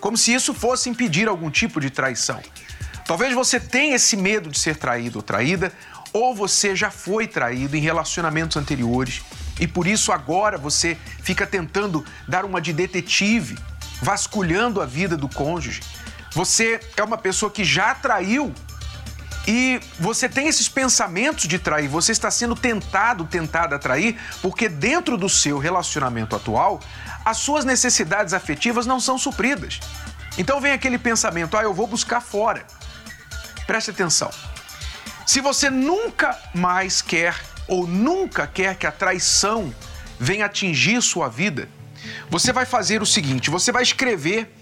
como 0.00 0.18
se 0.18 0.34
isso 0.34 0.52
fosse 0.52 0.90
impedir 0.90 1.26
algum 1.26 1.50
tipo 1.50 1.80
de 1.80 1.88
traição. 1.88 2.42
Talvez 3.06 3.32
você 3.34 3.60
tenha 3.60 3.94
esse 3.94 4.16
medo 4.16 4.50
de 4.50 4.58
ser 4.58 4.76
traído 4.76 5.18
ou 5.18 5.22
traída, 5.22 5.72
ou 6.12 6.34
você 6.34 6.74
já 6.74 6.90
foi 6.90 7.26
traído 7.26 7.76
em 7.76 7.80
relacionamentos 7.80 8.56
anteriores 8.56 9.22
e 9.60 9.66
por 9.66 9.86
isso 9.86 10.12
agora 10.12 10.58
você 10.58 10.96
fica 11.22 11.46
tentando 11.46 12.04
dar 12.26 12.44
uma 12.44 12.60
de 12.60 12.72
detetive, 12.72 13.56
vasculhando 14.02 14.80
a 14.80 14.86
vida 14.86 15.16
do 15.16 15.28
cônjuge. 15.28 15.82
Você 16.32 16.80
é 16.96 17.02
uma 17.02 17.16
pessoa 17.16 17.50
que 17.50 17.64
já 17.64 17.94
traiu 17.94 18.52
e 19.46 19.80
você 20.00 20.28
tem 20.28 20.48
esses 20.48 20.68
pensamentos 20.68 21.46
de 21.46 21.58
trair, 21.58 21.88
você 21.88 22.10
está 22.10 22.30
sendo 22.30 22.56
tentado, 22.56 23.24
tentada 23.24 23.76
a 23.76 23.78
trair, 23.78 24.18
porque 24.42 24.68
dentro 24.68 25.16
do 25.16 25.28
seu 25.28 25.58
relacionamento 25.58 26.34
atual, 26.34 26.80
as 27.24 27.38
suas 27.38 27.64
necessidades 27.64 28.34
afetivas 28.34 28.86
não 28.86 28.98
são 28.98 29.16
supridas. 29.16 29.80
Então 30.36 30.60
vem 30.60 30.72
aquele 30.72 30.98
pensamento: 30.98 31.56
ah, 31.56 31.62
eu 31.62 31.72
vou 31.72 31.86
buscar 31.86 32.20
fora. 32.20 32.66
Preste 33.66 33.90
atenção. 33.90 34.30
Se 35.26 35.40
você 35.40 35.68
nunca 35.68 36.38
mais 36.54 37.02
quer 37.02 37.34
ou 37.66 37.86
nunca 37.86 38.46
quer 38.46 38.76
que 38.76 38.86
a 38.86 38.92
traição 38.92 39.74
venha 40.20 40.46
atingir 40.46 41.02
sua 41.02 41.28
vida, 41.28 41.68
você 42.30 42.52
vai 42.52 42.64
fazer 42.64 43.02
o 43.02 43.06
seguinte: 43.06 43.50
você 43.50 43.72
vai 43.72 43.82
escrever 43.82 44.54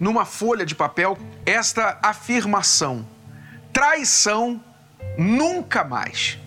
numa 0.00 0.24
folha 0.24 0.64
de 0.64 0.74
papel 0.74 1.18
esta 1.44 1.98
afirmação: 2.02 3.06
traição 3.72 4.62
nunca 5.18 5.84
mais. 5.84 6.38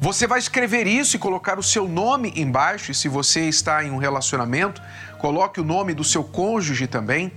Você 0.00 0.26
vai 0.26 0.38
escrever 0.38 0.86
isso 0.86 1.16
e 1.16 1.18
colocar 1.18 1.58
o 1.58 1.62
seu 1.62 1.88
nome 1.88 2.32
embaixo, 2.36 2.90
e 2.90 2.94
se 2.94 3.08
você 3.08 3.48
está 3.48 3.82
em 3.84 3.90
um 3.90 3.96
relacionamento, 3.96 4.82
coloque 5.18 5.60
o 5.60 5.64
nome 5.64 5.94
do 5.94 6.04
seu 6.04 6.22
cônjuge 6.22 6.86
também. 6.86 7.32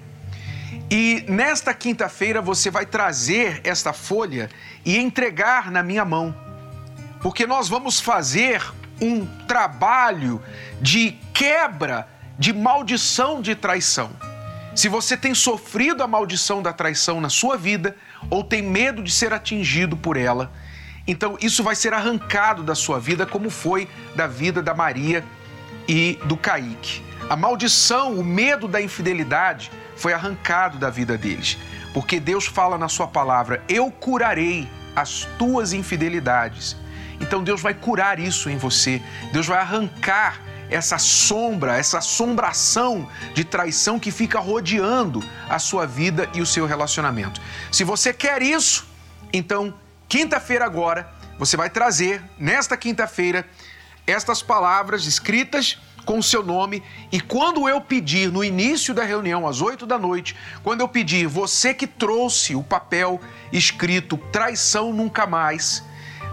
E 0.89 1.25
nesta 1.27 1.74
quinta-feira 1.74 2.41
você 2.41 2.69
vai 2.69 2.86
trazer 2.86 3.62
esta 3.63 3.93
folha 3.93 4.50
e 4.86 4.97
entregar 4.97 5.71
na 5.71 5.83
minha 5.83 6.05
mão, 6.05 6.36
porque 7.21 7.45
nós 7.45 7.67
vamos 7.67 8.00
fazer 8.00 8.62
um 9.01 9.25
trabalho 9.47 10.41
de 10.81 11.12
quebra 11.33 12.07
de 12.38 12.53
maldição 12.53 13.41
de 13.41 13.55
traição. 13.55 14.12
Se 14.75 14.88
você 14.88 15.17
tem 15.17 15.33
sofrido 15.33 16.03
a 16.03 16.07
maldição 16.07 16.62
da 16.62 16.71
traição 16.71 17.19
na 17.19 17.29
sua 17.29 17.57
vida 17.57 17.95
ou 18.29 18.43
tem 18.43 18.62
medo 18.62 19.01
de 19.01 19.12
ser 19.12 19.33
atingido 19.33 19.97
por 19.97 20.15
ela, 20.15 20.51
então 21.07 21.38
isso 21.41 21.63
vai 21.63 21.75
ser 21.75 21.93
arrancado 21.93 22.62
da 22.62 22.75
sua 22.75 23.00
vida, 23.00 23.25
como 23.25 23.50
foi 23.50 23.89
da 24.15 24.27
vida 24.27 24.62
da 24.62 24.74
Maria 24.74 25.24
e 25.88 26.19
do 26.25 26.38
Caíque. 26.38 27.01
A 27.29 27.36
maldição, 27.36 28.13
o 28.13 28.24
medo 28.24 28.67
da 28.67 28.81
infidelidade 28.81 29.71
foi 29.98 30.13
arrancado 30.13 30.77
da 30.77 30.89
vida 30.89 31.18
deles, 31.18 31.58
porque 31.94 32.20
Deus 32.20 32.46
fala 32.46 32.77
na 32.77 32.88
sua 32.88 33.08
palavra: 33.08 33.63
Eu 33.68 33.92
curarei 33.92 34.70
as 34.96 35.27
tuas 35.38 35.74
infidelidades. 35.74 36.75
Então 37.20 37.44
Deus 37.44 37.62
vai 37.62 37.74
curar 37.74 38.20
isso 38.20 38.50
em 38.50 38.58
você, 38.58 39.01
Deus 39.34 39.48
vai 39.48 39.58
arrancar 39.58 40.39
essa 40.70 40.98
sombra, 40.98 41.77
essa 41.77 41.98
assombração 41.98 43.10
de 43.34 43.44
traição 43.44 44.00
que 44.00 44.12
fica 44.12 44.39
rodeando 44.39 45.24
a 45.50 45.58
sua 45.58 45.88
vida 45.88 46.30
e 46.34 46.42
o 46.42 46.46
seu 46.46 46.66
relacionamento. 46.68 47.42
Se 47.72 47.84
você 47.84 48.13
quer 48.13 48.42
isso, 48.42 48.86
então 49.34 49.74
Quinta-feira 50.08 50.63
agora, 50.63 51.12
você 51.38 51.58
vai 51.58 51.70
trazer, 51.70 52.24
nesta 52.39 52.77
quinta-feira, 52.77 53.46
estas 54.06 54.42
palavras 54.42 55.06
escritas 55.06 55.77
com 56.08 56.18
o 56.20 56.24
seu 56.24 56.42
nome 56.42 56.82
e 57.12 57.20
quando 57.20 57.68
eu 57.68 57.82
pedir 57.82 58.32
no 58.32 58.42
início 58.42 58.94
da 58.94 59.04
reunião, 59.04 59.46
às 59.46 59.62
oito 59.62 59.86
da 59.86 60.00
noite, 60.00 60.38
quando 60.64 60.80
eu 60.80 60.88
pedir, 60.88 61.28
você 61.28 61.74
que 61.74 61.86
trouxe 61.86 62.56
o 62.56 62.64
papel 62.64 63.20
escrito 63.52 64.18
traição 64.32 64.94
nunca 64.94 65.28
mais, 65.28 65.84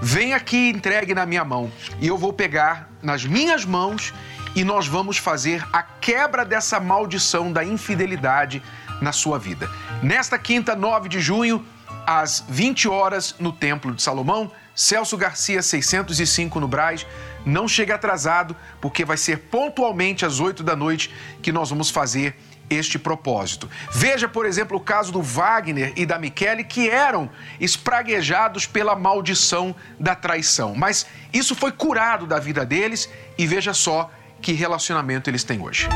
vem 0.00 0.32
aqui 0.32 0.70
entregue 0.70 1.12
na 1.12 1.26
minha 1.26 1.44
mão 1.44 1.70
e 2.00 2.06
eu 2.06 2.16
vou 2.16 2.32
pegar 2.32 2.88
nas 3.02 3.24
minhas 3.24 3.64
mãos 3.64 4.14
e 4.54 4.62
nós 4.62 4.86
vamos 4.86 5.18
fazer 5.18 5.66
a 5.72 5.82
quebra 5.82 6.44
dessa 6.44 6.78
maldição 6.78 7.52
da 7.52 7.64
infidelidade 7.64 8.62
na 9.02 9.10
sua 9.10 9.40
vida. 9.40 9.68
Nesta 10.00 10.38
quinta, 10.38 10.76
9 10.76 11.08
de 11.08 11.20
junho, 11.20 11.66
às 12.06 12.44
20 12.48 12.88
horas 12.88 13.34
no 13.40 13.52
Templo 13.52 13.92
de 13.92 14.02
Salomão. 14.02 14.52
Celso 14.74 15.16
Garcia 15.16 15.62
605 15.62 16.60
no 16.60 16.68
Braz. 16.68 17.06
Não 17.44 17.68
chegue 17.68 17.92
atrasado, 17.92 18.56
porque 18.80 19.04
vai 19.04 19.16
ser 19.16 19.38
pontualmente 19.38 20.24
às 20.24 20.40
8 20.40 20.62
da 20.62 20.74
noite 20.74 21.12
que 21.42 21.52
nós 21.52 21.70
vamos 21.70 21.90
fazer 21.90 22.36
este 22.68 22.98
propósito. 22.98 23.68
Veja, 23.92 24.28
por 24.28 24.46
exemplo, 24.46 24.76
o 24.76 24.80
caso 24.80 25.12
do 25.12 25.22
Wagner 25.22 25.92
e 25.96 26.06
da 26.06 26.18
Michele, 26.18 26.64
que 26.64 26.88
eram 26.88 27.30
espraguejados 27.60 28.66
pela 28.66 28.96
maldição 28.96 29.74
da 29.98 30.14
traição. 30.14 30.74
Mas 30.74 31.06
isso 31.32 31.54
foi 31.54 31.72
curado 31.72 32.26
da 32.26 32.38
vida 32.38 32.64
deles 32.64 33.08
e 33.36 33.46
veja 33.46 33.74
só 33.74 34.10
que 34.40 34.52
relacionamento 34.52 35.30
eles 35.30 35.44
têm 35.44 35.60
hoje. 35.60 35.88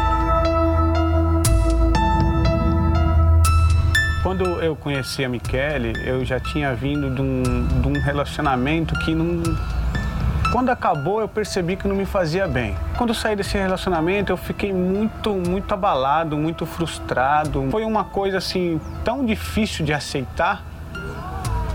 Quando 4.22 4.44
eu 4.60 4.76
conheci 4.76 5.24
a 5.24 5.28
Michele, 5.28 5.92
eu 6.04 6.24
já 6.24 6.38
tinha 6.38 6.74
vindo 6.74 7.14
de 7.14 7.20
um, 7.20 7.66
de 7.80 7.88
um 7.88 8.00
relacionamento 8.00 8.94
que 9.00 9.14
não. 9.14 9.42
Quando 10.50 10.70
acabou, 10.70 11.20
eu 11.20 11.28
percebi 11.28 11.76
que 11.76 11.86
não 11.86 11.94
me 11.94 12.06
fazia 12.06 12.48
bem. 12.48 12.74
Quando 12.96 13.10
eu 13.10 13.14
saí 13.14 13.36
desse 13.36 13.58
relacionamento, 13.58 14.32
eu 14.32 14.36
fiquei 14.36 14.72
muito, 14.72 15.34
muito 15.34 15.74
abalado, 15.74 16.38
muito 16.38 16.64
frustrado. 16.64 17.68
Foi 17.70 17.84
uma 17.84 18.04
coisa 18.04 18.38
assim 18.38 18.80
tão 19.04 19.26
difícil 19.26 19.84
de 19.84 19.92
aceitar 19.92 20.64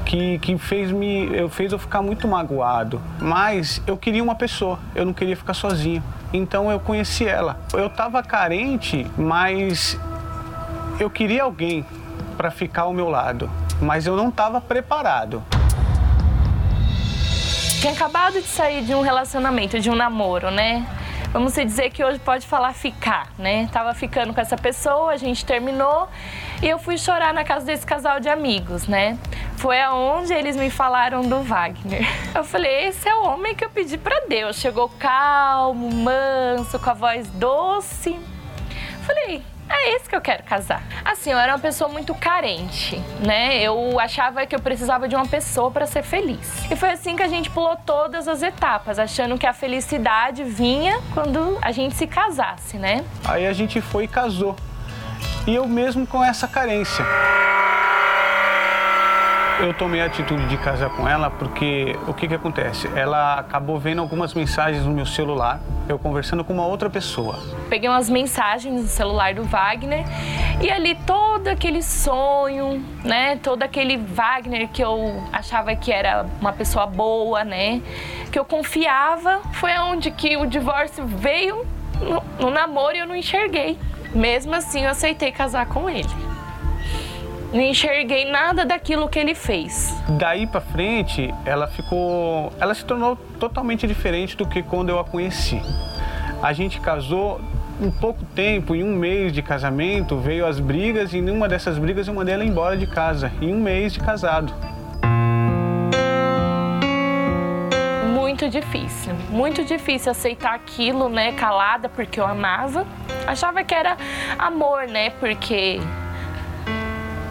que, 0.07 0.39
que 0.39 0.57
fez, 0.57 0.91
me, 0.91 1.27
eu, 1.35 1.49
fez 1.49 1.71
eu 1.71 1.77
ficar 1.77 2.01
muito 2.01 2.27
magoado. 2.27 2.99
Mas 3.21 3.79
eu 3.85 3.95
queria 3.95 4.23
uma 4.23 4.35
pessoa, 4.35 4.79
eu 4.95 5.05
não 5.05 5.13
queria 5.13 5.37
ficar 5.37 5.53
sozinho. 5.53 6.03
Então 6.33 6.71
eu 6.71 6.79
conheci 6.79 7.27
ela. 7.27 7.59
Eu 7.73 7.87
estava 7.87 8.23
carente, 8.23 9.05
mas 9.15 9.99
eu 10.99 11.11
queria 11.11 11.43
alguém 11.43 11.85
para 12.35 12.49
ficar 12.49 12.83
ao 12.83 12.93
meu 12.93 13.07
lado, 13.07 13.47
mas 13.79 14.07
eu 14.07 14.17
não 14.17 14.29
estava 14.29 14.59
preparado. 14.59 15.43
Tinha 17.83 17.91
acabado 17.91 18.41
de 18.41 18.47
sair 18.47 18.81
de 18.81 18.95
um 18.95 19.01
relacionamento, 19.01 19.77
de 19.77 19.89
um 19.89 19.95
namoro, 19.95 20.49
né? 20.49 20.87
Vamos 21.33 21.53
dizer 21.53 21.89
que 21.89 22.01
hoje 22.01 22.17
pode 22.17 22.47
falar 22.47 22.71
ficar, 22.71 23.27
né? 23.37 23.67
Tava 23.73 23.93
ficando 23.93 24.33
com 24.33 24.39
essa 24.39 24.55
pessoa, 24.55 25.11
a 25.11 25.17
gente 25.17 25.43
terminou 25.43 26.07
e 26.61 26.69
eu 26.69 26.79
fui 26.79 26.97
chorar 26.97 27.33
na 27.33 27.43
casa 27.43 27.65
desse 27.65 27.85
casal 27.85 28.21
de 28.21 28.29
amigos, 28.29 28.87
né? 28.87 29.17
Foi 29.57 29.81
aonde 29.81 30.31
eles 30.31 30.55
me 30.55 30.69
falaram 30.69 31.23
do 31.23 31.41
Wagner. 31.41 32.07
Eu 32.33 32.45
falei, 32.45 32.87
esse 32.87 33.05
é 33.05 33.15
o 33.15 33.25
homem 33.25 33.53
que 33.53 33.65
eu 33.65 33.69
pedi 33.69 33.97
para 33.97 34.27
Deus. 34.27 34.55
Chegou 34.55 34.87
calmo, 34.87 35.93
manso, 35.93 36.79
com 36.79 36.89
a 36.89 36.93
voz 36.93 37.27
doce. 37.31 38.17
Falei, 39.05 39.43
é 39.69 39.95
esse 39.95 40.09
que 40.09 40.15
eu 40.15 40.21
quero 40.21 40.43
casar. 40.43 40.83
Assim, 41.03 41.31
eu 41.31 41.37
era 41.37 41.53
uma 41.53 41.59
pessoa 41.59 41.89
muito 41.89 42.13
carente, 42.13 42.97
né? 43.25 43.61
Eu 43.61 43.99
achava 43.99 44.45
que 44.45 44.55
eu 44.55 44.59
precisava 44.59 45.07
de 45.07 45.15
uma 45.15 45.25
pessoa 45.25 45.71
para 45.71 45.85
ser 45.85 46.03
feliz. 46.03 46.65
E 46.71 46.75
foi 46.75 46.91
assim 46.91 47.15
que 47.15 47.23
a 47.23 47.27
gente 47.27 47.49
pulou 47.49 47.75
todas 47.75 48.27
as 48.27 48.41
etapas, 48.41 48.99
achando 48.99 49.37
que 49.37 49.47
a 49.47 49.53
felicidade 49.53 50.43
vinha 50.43 50.99
quando 51.13 51.57
a 51.61 51.71
gente 51.71 51.95
se 51.95 52.07
casasse, 52.07 52.77
né? 52.77 53.03
Aí 53.25 53.45
a 53.47 53.53
gente 53.53 53.81
foi 53.81 54.05
e 54.05 54.07
casou. 54.07 54.55
E 55.45 55.55
eu 55.55 55.67
mesmo 55.67 56.07
com 56.07 56.23
essa 56.23 56.47
carência. 56.47 57.05
Eu 59.59 59.73
tomei 59.73 60.01
a 60.01 60.05
atitude 60.05 60.47
de 60.47 60.57
casar 60.57 60.89
com 60.89 61.07
ela 61.07 61.29
porque 61.29 61.95
o 62.07 62.13
que, 62.13 62.27
que 62.27 62.33
acontece? 62.33 62.89
Ela 62.95 63.35
acabou 63.35 63.79
vendo 63.79 63.99
algumas 64.01 64.33
mensagens 64.33 64.83
no 64.83 64.91
meu 64.91 65.05
celular, 65.05 65.59
eu 65.87 65.99
conversando 65.99 66.43
com 66.43 66.53
uma 66.53 66.65
outra 66.65 66.89
pessoa. 66.89 67.39
Peguei 67.69 67.87
umas 67.87 68.09
mensagens 68.09 68.81
no 68.81 68.87
celular 68.87 69.35
do 69.35 69.43
Wagner 69.43 70.03
e 70.61 70.69
ali 70.71 70.95
todo 71.05 71.47
aquele 71.47 71.81
sonho, 71.81 72.83
né? 73.03 73.37
Todo 73.37 73.63
aquele 73.63 73.97
Wagner 73.97 74.67
que 74.67 74.83
eu 74.83 75.23
achava 75.31 75.75
que 75.75 75.91
era 75.91 76.25
uma 76.41 76.51
pessoa 76.51 76.85
boa, 76.85 77.43
né? 77.43 77.81
Que 78.31 78.39
eu 78.39 78.45
confiava, 78.45 79.39
foi 79.53 79.77
onde 79.77 80.09
que 80.11 80.35
o 80.35 80.45
divórcio 80.45 81.05
veio 81.05 81.65
no, 82.01 82.23
no 82.39 82.49
namoro 82.49 82.95
e 82.95 82.99
eu 82.99 83.07
não 83.07 83.15
enxerguei. 83.15 83.77
Mesmo 84.13 84.53
assim, 84.55 84.83
eu 84.83 84.89
aceitei 84.89 85.31
casar 85.31 85.67
com 85.67 85.89
ele 85.89 86.32
não 87.53 87.61
enxerguei 87.61 88.25
nada 88.25 88.65
daquilo 88.65 89.07
que 89.07 89.19
ele 89.19 89.35
fez. 89.35 89.95
Daí 90.17 90.47
para 90.47 90.59
frente, 90.59 91.31
ela 91.45 91.67
ficou, 91.67 92.51
ela 92.59 92.73
se 92.73 92.83
tornou 92.83 93.15
totalmente 93.39 93.85
diferente 93.85 94.35
do 94.35 94.47
que 94.47 94.63
quando 94.63 94.89
eu 94.89 94.99
a 94.99 95.03
conheci. 95.03 95.61
A 96.41 96.51
gente 96.51 96.81
casou 96.81 97.39
um 97.79 97.91
pouco 97.91 98.23
tempo, 98.35 98.75
em 98.75 98.83
um 98.83 98.95
mês 98.95 99.31
de 99.31 99.41
casamento, 99.41 100.17
veio 100.17 100.45
as 100.45 100.59
brigas 100.59 101.13
e 101.13 101.17
em 101.17 101.29
uma 101.29 101.47
dessas 101.47 101.77
brigas 101.77 102.07
eu 102.07 102.13
mandei 102.13 102.33
ela 102.33 102.43
embora 102.43 102.75
de 102.75 102.87
casa, 102.87 103.31
em 103.39 103.53
um 103.53 103.59
mês 103.59 103.93
de 103.93 103.99
casado. 103.99 104.53
Muito 108.13 108.49
difícil, 108.49 109.13
muito 109.29 109.63
difícil 109.63 110.11
aceitar 110.11 110.55
aquilo, 110.55 111.07
né, 111.07 111.33
calada, 111.33 111.87
porque 111.87 112.19
eu 112.19 112.25
amava. 112.25 112.85
Achava 113.27 113.63
que 113.63 113.73
era 113.73 113.95
amor, 114.37 114.87
né, 114.87 115.11
porque 115.11 115.79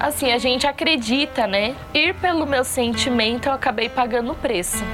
assim, 0.02 0.32
a 0.32 0.38
gente 0.38 0.66
acredita, 0.66 1.46
né? 1.46 1.76
Ir 1.94 2.12
pelo 2.14 2.44
meu 2.44 2.64
sentimento, 2.64 3.48
eu 3.48 3.52
acabei 3.52 3.88
pagando 3.88 4.32
o 4.32 4.34
preço. 4.34 4.84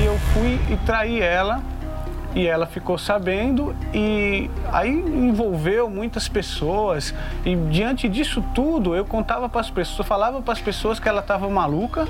E 0.00 0.04
eu 0.04 0.18
fui 0.34 0.58
e 0.68 0.76
traí 0.84 1.20
ela 1.20 1.62
e 2.34 2.46
ela 2.46 2.66
ficou 2.66 2.98
sabendo 2.98 3.74
e 3.94 4.50
aí 4.70 4.90
envolveu 4.90 5.88
muitas 5.88 6.28
pessoas 6.28 7.14
e 7.46 7.56
diante 7.56 8.06
disso 8.10 8.44
tudo 8.54 8.94
eu 8.94 9.06
contava 9.06 9.48
para 9.48 9.62
as 9.62 9.70
pessoas, 9.70 10.06
falava 10.06 10.42
para 10.42 10.52
as 10.52 10.60
pessoas 10.60 11.00
que 11.00 11.08
ela 11.08 11.20
estava 11.20 11.48
maluca, 11.48 12.06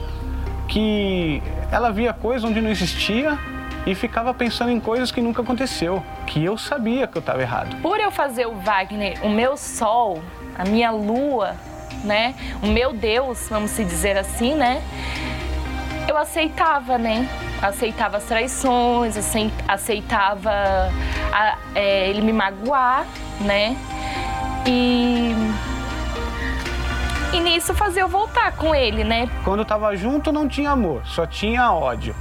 que 0.67 1.41
ela 1.71 1.93
via 1.93 2.13
coisa 2.13 2.49
onde 2.49 2.61
não 2.61 2.71
existia 2.71 3.39
e 3.87 3.95
ficava 3.95 4.35
pensando 4.35 4.73
em 4.73 4.81
coisas 4.81 5.13
que 5.13 5.21
nunca 5.21 5.43
aconteceu, 5.43 6.03
que 6.27 6.43
eu 6.43 6.59
sabia 6.59 7.07
que 7.07 7.17
eu 7.17 7.21
estava 7.21 7.41
errado. 7.41 7.77
Por 7.81 8.01
eu 8.01 8.11
fazer 8.11 8.47
o 8.47 8.55
Wagner 8.57 9.25
o 9.25 9.29
meu 9.29 9.57
sol, 9.57 10.21
a 10.57 10.65
minha 10.65 10.91
lua, 10.91 11.55
né? 12.05 12.35
O 12.63 12.67
meu 12.67 12.93
Deus, 12.93 13.49
vamos 13.49 13.71
se 13.71 13.85
dizer 13.85 14.17
assim, 14.17 14.55
né? 14.55 14.83
Eu 16.09 16.17
aceitava, 16.17 16.97
né? 16.97 17.29
Aceitava 17.61 18.19
as 18.19 18.25
traições, 18.25 19.17
aceitava 19.67 20.51
a, 21.33 21.59
é, 21.75 22.09
ele 22.09 22.21
me 22.21 22.33
magoar, 22.33 23.07
né? 23.41 23.77
E 24.67 25.35
e 27.33 27.41
nisso 27.41 27.75
fazer 27.75 28.03
eu 28.03 28.09
voltar 28.09 28.53
com 28.53 28.75
ele, 28.75 29.05
né? 29.05 29.29
Quando 29.45 29.65
tava 29.65 29.95
junto 29.97 30.33
não 30.33 30.49
tinha 30.49 30.71
amor, 30.71 31.03
só 31.05 31.27
tinha 31.27 31.71
ódio. 31.73 32.15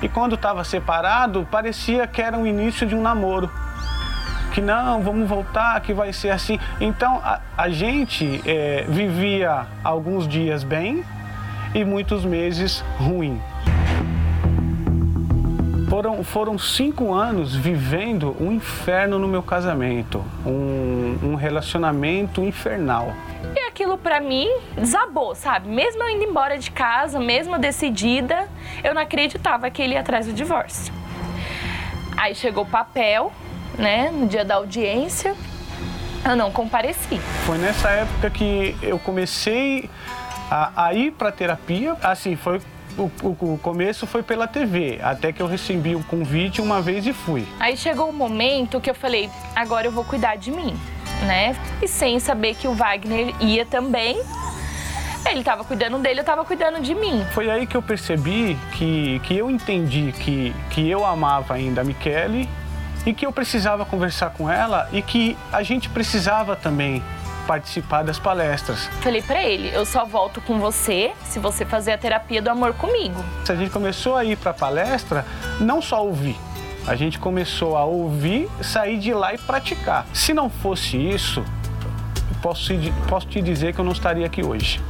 E 0.00 0.08
quando 0.08 0.36
tava 0.36 0.64
separado, 0.64 1.46
parecia 1.50 2.06
que 2.06 2.22
era 2.22 2.38
o 2.38 2.46
início 2.46 2.86
de 2.86 2.94
um 2.94 3.02
namoro. 3.02 3.50
Que 4.54 4.60
não, 4.60 5.02
vamos 5.02 5.28
voltar, 5.28 5.80
que 5.80 5.94
vai 5.94 6.12
ser 6.12 6.30
assim. 6.30 6.58
Então 6.80 7.20
a, 7.24 7.40
a 7.56 7.70
gente 7.70 8.42
é, 8.46 8.84
vivia 8.88 9.66
alguns 9.82 10.28
dias 10.28 10.62
bem 10.62 11.04
e 11.74 11.84
muitos 11.84 12.24
meses 12.24 12.84
ruim. 12.98 13.40
Foram, 15.88 16.24
foram 16.24 16.58
cinco 16.58 17.12
anos 17.12 17.54
vivendo 17.54 18.34
um 18.40 18.50
inferno 18.50 19.18
no 19.18 19.28
meu 19.28 19.42
casamento, 19.42 20.24
um, 20.46 21.18
um 21.22 21.34
relacionamento 21.34 22.42
infernal. 22.42 23.12
E 23.54 23.60
aquilo 23.68 23.98
para 23.98 24.18
mim 24.18 24.48
desabou, 24.74 25.34
sabe? 25.34 25.68
Mesmo 25.68 26.02
eu 26.02 26.08
indo 26.08 26.24
embora 26.24 26.56
de 26.56 26.70
casa, 26.70 27.20
mesmo 27.20 27.58
decidida, 27.58 28.48
eu 28.82 28.94
não 28.94 29.02
acreditava 29.02 29.70
que 29.70 29.82
ele 29.82 29.92
ia 29.92 30.00
atrás 30.00 30.26
do 30.26 30.32
divórcio. 30.32 30.92
Aí 32.16 32.34
chegou 32.34 32.64
o 32.64 32.66
papel, 32.66 33.30
né, 33.78 34.10
no 34.10 34.26
dia 34.26 34.44
da 34.44 34.56
audiência, 34.56 35.34
eu 36.24 36.36
não 36.36 36.50
compareci. 36.50 37.18
Foi 37.46 37.58
nessa 37.58 37.90
época 37.90 38.30
que 38.30 38.76
eu 38.82 38.98
comecei 38.98 39.88
a, 40.50 40.86
a 40.86 40.94
ir 40.94 41.12
para 41.12 41.32
terapia. 41.32 41.96
Assim, 42.02 42.36
foi 42.36 42.60
o, 42.96 43.10
o, 43.22 43.54
o, 43.54 43.58
começo 43.58 44.06
foi 44.06 44.22
pela 44.22 44.46
TV, 44.46 45.00
até 45.02 45.32
que 45.32 45.40
eu 45.40 45.46
recebi 45.46 45.94
o 45.94 46.04
convite 46.04 46.60
uma 46.60 46.80
vez 46.80 47.06
e 47.06 47.12
fui. 47.12 47.46
Aí 47.58 47.76
chegou 47.76 48.06
o 48.06 48.10
um 48.10 48.12
momento 48.12 48.80
que 48.80 48.90
eu 48.90 48.94
falei, 48.94 49.30
agora 49.56 49.86
eu 49.86 49.92
vou 49.92 50.04
cuidar 50.04 50.36
de 50.36 50.50
mim, 50.50 50.76
né? 51.26 51.56
E 51.80 51.88
sem 51.88 52.20
saber 52.20 52.54
que 52.54 52.68
o 52.68 52.74
Wagner 52.74 53.34
ia 53.40 53.64
também. 53.64 54.22
Ele 55.24 55.38
estava 55.38 55.62
cuidando 55.64 55.98
dele, 55.98 56.18
eu 56.18 56.22
estava 56.22 56.44
cuidando 56.44 56.80
de 56.80 56.94
mim. 56.96 57.24
Foi 57.32 57.48
aí 57.48 57.64
que 57.64 57.76
eu 57.76 57.82
percebi 57.82 58.58
que, 58.72 59.20
que 59.20 59.36
eu 59.36 59.50
entendi 59.50 60.12
que, 60.12 60.52
que 60.68 60.90
eu 60.90 61.06
amava 61.06 61.54
ainda 61.54 61.80
a 61.80 61.84
Michele 61.84 62.48
e 63.04 63.12
que 63.12 63.26
eu 63.26 63.32
precisava 63.32 63.84
conversar 63.84 64.30
com 64.30 64.50
ela 64.50 64.88
e 64.92 65.02
que 65.02 65.36
a 65.52 65.62
gente 65.62 65.88
precisava 65.88 66.56
também 66.56 67.02
participar 67.46 68.02
das 68.04 68.18
palestras. 68.18 68.86
Falei 69.00 69.20
para 69.20 69.42
ele, 69.42 69.74
eu 69.74 69.84
só 69.84 70.04
volto 70.04 70.40
com 70.40 70.58
você 70.58 71.12
se 71.24 71.38
você 71.38 71.64
fazer 71.64 71.92
a 71.92 71.98
terapia 71.98 72.40
do 72.40 72.48
amor 72.48 72.72
comigo. 72.74 73.22
A 73.48 73.54
gente 73.54 73.70
começou 73.70 74.16
a 74.16 74.24
ir 74.24 74.36
para 74.36 74.54
palestra, 74.54 75.24
não 75.60 75.82
só 75.82 76.04
ouvir, 76.04 76.36
a 76.86 76.94
gente 76.94 77.18
começou 77.18 77.76
a 77.76 77.84
ouvir, 77.84 78.48
sair 78.60 78.98
de 78.98 79.12
lá 79.12 79.34
e 79.34 79.38
praticar. 79.38 80.06
Se 80.12 80.32
não 80.32 80.48
fosse 80.48 80.96
isso, 80.96 81.44
posso, 82.40 82.72
posso 83.08 83.26
te 83.26 83.42
dizer 83.42 83.74
que 83.74 83.80
eu 83.80 83.84
não 83.84 83.92
estaria 83.92 84.26
aqui 84.26 84.44
hoje 84.44 84.80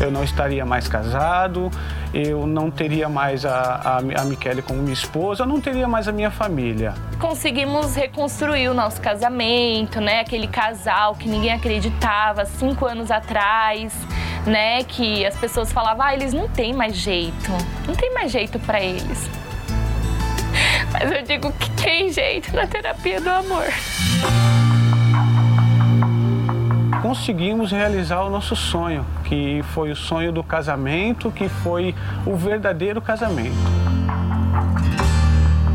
eu 0.00 0.10
não 0.10 0.22
estaria 0.24 0.64
mais 0.64 0.88
casado, 0.88 1.70
eu 2.12 2.46
não 2.46 2.70
teria 2.70 3.08
mais 3.08 3.44
a, 3.44 4.00
a, 4.06 4.20
a 4.20 4.24
Michele 4.24 4.62
como 4.62 4.80
minha 4.80 4.92
esposa, 4.92 5.42
eu 5.42 5.46
não 5.46 5.60
teria 5.60 5.88
mais 5.88 6.08
a 6.08 6.12
minha 6.12 6.30
família. 6.30 6.94
Conseguimos 7.18 7.94
reconstruir 7.94 8.68
o 8.68 8.74
nosso 8.74 9.00
casamento, 9.00 10.00
né? 10.00 10.20
Aquele 10.20 10.48
casal 10.48 11.14
que 11.14 11.28
ninguém 11.28 11.52
acreditava 11.52 12.44
cinco 12.44 12.86
anos 12.86 13.10
atrás, 13.10 13.94
né? 14.46 14.82
Que 14.84 15.24
as 15.24 15.36
pessoas 15.36 15.72
falavam, 15.72 16.04
ah, 16.04 16.14
eles 16.14 16.32
não 16.32 16.48
têm 16.48 16.72
mais 16.72 16.96
jeito, 16.96 17.50
não 17.86 17.94
tem 17.94 18.12
mais 18.12 18.30
jeito 18.32 18.58
para 18.58 18.80
eles. 18.80 19.30
Mas 20.92 21.10
eu 21.10 21.22
digo 21.22 21.50
que 21.52 21.70
tem 21.70 22.10
jeito 22.10 22.54
na 22.54 22.66
terapia 22.66 23.20
do 23.20 23.30
amor 23.30 23.66
conseguimos 27.02 27.72
realizar 27.72 28.22
o 28.22 28.30
nosso 28.30 28.54
sonho, 28.54 29.04
que 29.24 29.60
foi 29.74 29.90
o 29.90 29.96
sonho 29.96 30.30
do 30.30 30.44
casamento, 30.44 31.32
que 31.32 31.48
foi 31.48 31.94
o 32.24 32.36
verdadeiro 32.36 33.02
casamento. 33.02 33.56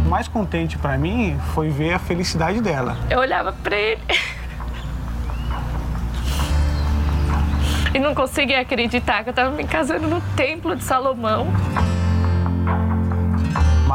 O 0.05 0.09
mais 0.09 0.29
contente 0.29 0.77
para 0.77 0.97
mim 0.97 1.37
foi 1.53 1.69
ver 1.69 1.93
a 1.93 1.99
felicidade 1.99 2.61
dela. 2.61 2.97
Eu 3.09 3.19
olhava 3.19 3.51
para 3.51 3.75
ele 3.75 4.01
e 7.93 7.99
não 7.99 8.15
conseguia 8.15 8.61
acreditar 8.61 9.23
que 9.23 9.29
eu 9.29 9.31
estava 9.31 9.51
me 9.51 9.65
casando 9.65 10.07
no 10.07 10.21
Templo 10.37 10.77
de 10.77 10.83
Salomão 10.85 11.47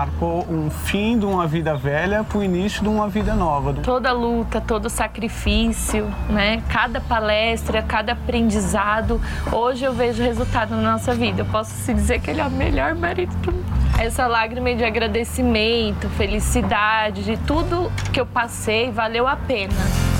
marcou 0.02 0.44
um 0.50 0.68
fim 0.68 1.16
de 1.16 1.24
uma 1.24 1.46
vida 1.46 1.76
velha 1.76 2.24
para 2.24 2.38
o 2.38 2.42
início 2.42 2.82
de 2.82 2.88
uma 2.88 3.08
vida 3.08 3.34
nova. 3.34 3.72
Toda 3.74 4.10
luta, 4.10 4.60
todo 4.60 4.90
sacrifício, 4.90 6.12
né? 6.28 6.60
Cada 6.68 7.00
palestra, 7.00 7.82
cada 7.82 8.12
aprendizado, 8.12 9.20
hoje 9.52 9.84
eu 9.84 9.92
vejo 9.92 10.20
resultado 10.20 10.74
na 10.74 10.92
nossa 10.92 11.14
vida. 11.14 11.42
Eu 11.42 11.46
posso 11.46 11.70
se 11.70 11.94
dizer 11.94 12.20
que 12.20 12.30
ele 12.32 12.40
é 12.40 12.44
o 12.44 12.50
melhor 12.50 12.96
marido 12.96 13.32
do 13.36 13.52
mundo. 13.52 13.64
Essa 13.96 14.26
lágrima 14.26 14.74
de 14.74 14.84
agradecimento, 14.84 16.08
felicidade, 16.10 17.22
de 17.22 17.36
tudo 17.36 17.92
que 18.12 18.20
eu 18.20 18.26
passei, 18.26 18.90
valeu 18.90 19.28
a 19.28 19.36
pena 19.36 20.11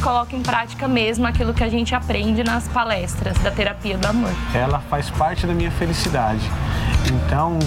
coloca 0.00 0.34
em 0.34 0.42
prática 0.42 0.88
mesmo 0.88 1.26
aquilo 1.26 1.54
que 1.54 1.62
a 1.62 1.68
gente 1.68 1.94
aprende 1.94 2.42
nas 2.42 2.66
palestras 2.68 3.36
da 3.38 3.50
terapia 3.50 3.96
do 3.96 4.06
amor. 4.06 4.30
Ela 4.54 4.80
faz 4.80 5.10
parte 5.10 5.46
da 5.46 5.54
minha 5.54 5.70
felicidade. 5.70 6.50
Então, 7.06 7.58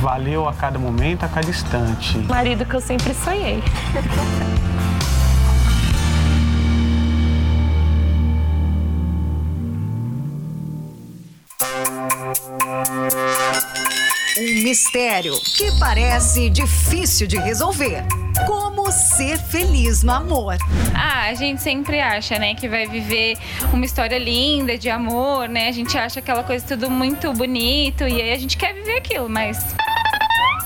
valeu 0.00 0.48
a 0.48 0.52
cada 0.52 0.78
momento, 0.78 1.24
a 1.24 1.28
cada 1.28 1.48
instante. 1.48 2.18
Marido 2.18 2.64
que 2.64 2.74
eu 2.74 2.80
sempre 2.80 3.14
sonhei. 3.14 3.62
Um 14.38 14.62
mistério 14.62 15.34
que 15.56 15.76
parece 15.78 16.48
difícil 16.48 17.26
de 17.26 17.36
resolver. 17.36 18.04
Como 18.46 18.90
ser 18.92 19.38
feliz 19.38 20.02
no 20.02 20.12
amor? 20.12 20.56
Ah, 20.94 21.24
a 21.24 21.34
gente 21.34 21.60
sempre 21.60 22.00
acha, 22.00 22.38
né, 22.38 22.54
que 22.54 22.68
vai 22.68 22.86
viver 22.86 23.36
uma 23.72 23.84
história 23.84 24.18
linda 24.18 24.78
de 24.78 24.88
amor, 24.88 25.48
né? 25.48 25.68
A 25.68 25.72
gente 25.72 25.98
acha 25.98 26.20
aquela 26.20 26.44
coisa 26.44 26.64
tudo 26.64 26.88
muito 26.88 27.32
bonito 27.32 28.06
e 28.06 28.22
aí 28.22 28.32
a 28.32 28.38
gente 28.38 28.56
quer 28.56 28.74
viver 28.74 28.98
aquilo, 28.98 29.28
mas 29.28 29.58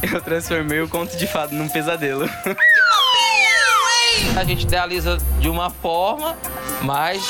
eu 0.02 0.20
transformei 0.20 0.80
o 0.80 0.88
conto 0.88 1.16
de 1.16 1.26
fado 1.26 1.54
num 1.54 1.68
pesadelo. 1.68 2.28
a 4.36 4.44
gente 4.44 4.64
idealiza 4.64 5.18
de 5.40 5.48
uma 5.48 5.70
forma, 5.70 6.36
mas 6.82 7.22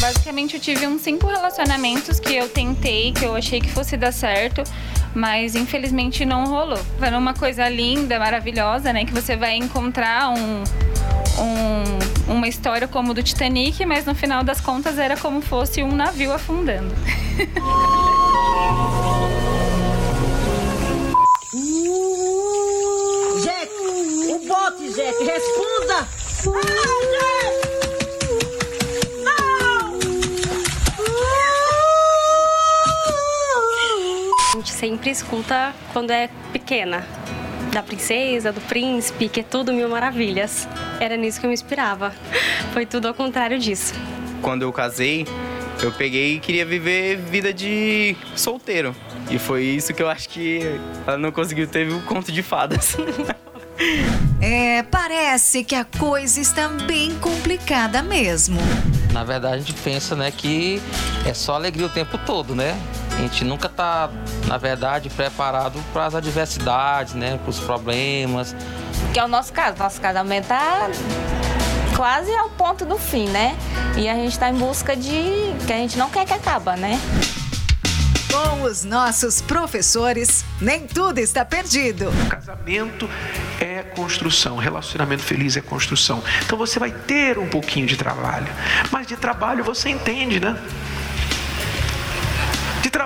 basicamente 0.00 0.54
eu 0.54 0.60
tive 0.60 0.86
uns 0.86 1.02
cinco 1.02 1.26
relacionamentos 1.26 2.18
que 2.18 2.34
eu 2.34 2.48
tentei, 2.48 3.12
que 3.12 3.24
eu 3.24 3.36
achei 3.36 3.60
que 3.60 3.70
fosse 3.70 3.96
dar 3.96 4.12
certo 4.12 4.62
mas 5.14 5.54
infelizmente 5.54 6.24
não 6.24 6.46
rolou. 6.46 6.80
Vai 6.98 7.10
numa 7.10 7.34
coisa 7.34 7.68
linda, 7.68 8.18
maravilhosa, 8.18 8.92
né? 8.92 9.04
Que 9.04 9.12
você 9.12 9.36
vai 9.36 9.56
encontrar 9.56 10.30
um, 10.30 10.62
um, 11.38 12.32
uma 12.32 12.48
história 12.48 12.86
como 12.86 13.12
do 13.14 13.22
Titanic, 13.22 13.84
mas 13.84 14.04
no 14.06 14.14
final 14.14 14.44
das 14.44 14.60
contas 14.60 14.98
era 14.98 15.16
como 15.16 15.40
fosse 15.40 15.82
um 15.82 15.94
navio 15.94 16.32
afundando. 16.32 16.94
Jack, 23.42 23.70
o 24.28 24.38
bote, 24.46 24.92
Jack, 24.94 25.24
responda! 25.24 25.96
Ah, 25.98 26.08
Jack! 27.18 27.29
Sempre 34.80 35.10
escuta 35.10 35.74
quando 35.92 36.10
é 36.10 36.30
pequena. 36.52 37.06
Da 37.70 37.82
princesa, 37.82 38.50
do 38.50 38.60
príncipe, 38.62 39.28
que 39.28 39.40
é 39.40 39.42
tudo 39.42 39.74
mil 39.74 39.88
maravilhas. 39.90 40.66
Era 40.98 41.18
nisso 41.18 41.38
que 41.38 41.44
eu 41.44 41.48
me 41.48 41.54
inspirava. 41.54 42.12
Foi 42.72 42.86
tudo 42.86 43.06
ao 43.06 43.14
contrário 43.14 43.58
disso. 43.58 43.92
Quando 44.40 44.62
eu 44.62 44.72
casei, 44.72 45.26
eu 45.82 45.92
peguei 45.92 46.36
e 46.36 46.40
queria 46.40 46.64
viver 46.64 47.16
vida 47.18 47.52
de 47.52 48.16
solteiro. 48.34 48.96
E 49.30 49.38
foi 49.38 49.64
isso 49.64 49.92
que 49.92 50.02
eu 50.02 50.08
acho 50.08 50.30
que 50.30 50.60
ela 51.06 51.18
não 51.18 51.30
conseguiu 51.30 51.68
ter 51.68 51.86
o 51.92 52.00
conto 52.02 52.32
de 52.32 52.42
fadas. 52.42 52.96
É, 54.42 54.82
parece 54.82 55.64
que 55.64 55.74
a 55.74 55.84
coisa 55.84 56.38
está 56.38 56.68
bem 56.68 57.14
complicada 57.18 58.02
mesmo. 58.02 58.60
Na 59.10 59.24
verdade, 59.24 59.54
a 59.54 59.58
gente 59.58 59.72
pensa, 59.72 60.14
né, 60.14 60.30
que 60.30 60.82
é 61.26 61.32
só 61.32 61.54
alegria 61.54 61.86
o 61.86 61.88
tempo 61.88 62.18
todo, 62.26 62.54
né? 62.54 62.78
A 63.20 63.22
gente 63.22 63.44
nunca 63.44 63.66
está, 63.66 64.08
na 64.46 64.56
verdade, 64.56 65.10
preparado 65.10 65.78
para 65.92 66.06
as 66.06 66.14
adversidades, 66.14 67.12
né, 67.12 67.36
para 67.36 67.50
os 67.50 67.60
problemas. 67.60 68.56
Que 69.12 69.20
é 69.20 69.24
o 69.24 69.28
nosso 69.28 69.52
caso. 69.52 69.76
Nosso 69.76 70.00
casamento 70.00 70.48
tá 70.48 70.88
quase 71.94 72.34
ao 72.34 72.48
ponto 72.48 72.86
do 72.86 72.96
fim, 72.96 73.28
né? 73.28 73.54
E 73.94 74.08
a 74.08 74.14
gente 74.14 74.32
está 74.32 74.48
em 74.48 74.54
busca 74.54 74.96
de 74.96 75.54
que 75.66 75.70
a 75.70 75.76
gente 75.76 75.98
não 75.98 76.08
quer 76.08 76.24
que 76.24 76.32
acaba, 76.32 76.76
né? 76.76 76.98
Com 78.32 78.62
os 78.62 78.84
nossos 78.84 79.42
professores, 79.42 80.42
nem 80.58 80.86
tudo 80.86 81.18
está 81.18 81.44
perdido. 81.44 82.10
Casamento 82.30 83.06
é 83.60 83.82
construção, 83.82 84.56
relacionamento 84.56 85.22
feliz 85.22 85.58
é 85.58 85.60
construção. 85.60 86.22
Então 86.46 86.56
você 86.56 86.78
vai 86.78 86.90
ter 86.90 87.38
um 87.38 87.48
pouquinho 87.48 87.86
de 87.86 87.98
trabalho, 87.98 88.50
mas 88.90 89.06
de 89.06 89.16
trabalho 89.16 89.62
você 89.62 89.90
entende, 89.90 90.40
né? 90.40 90.56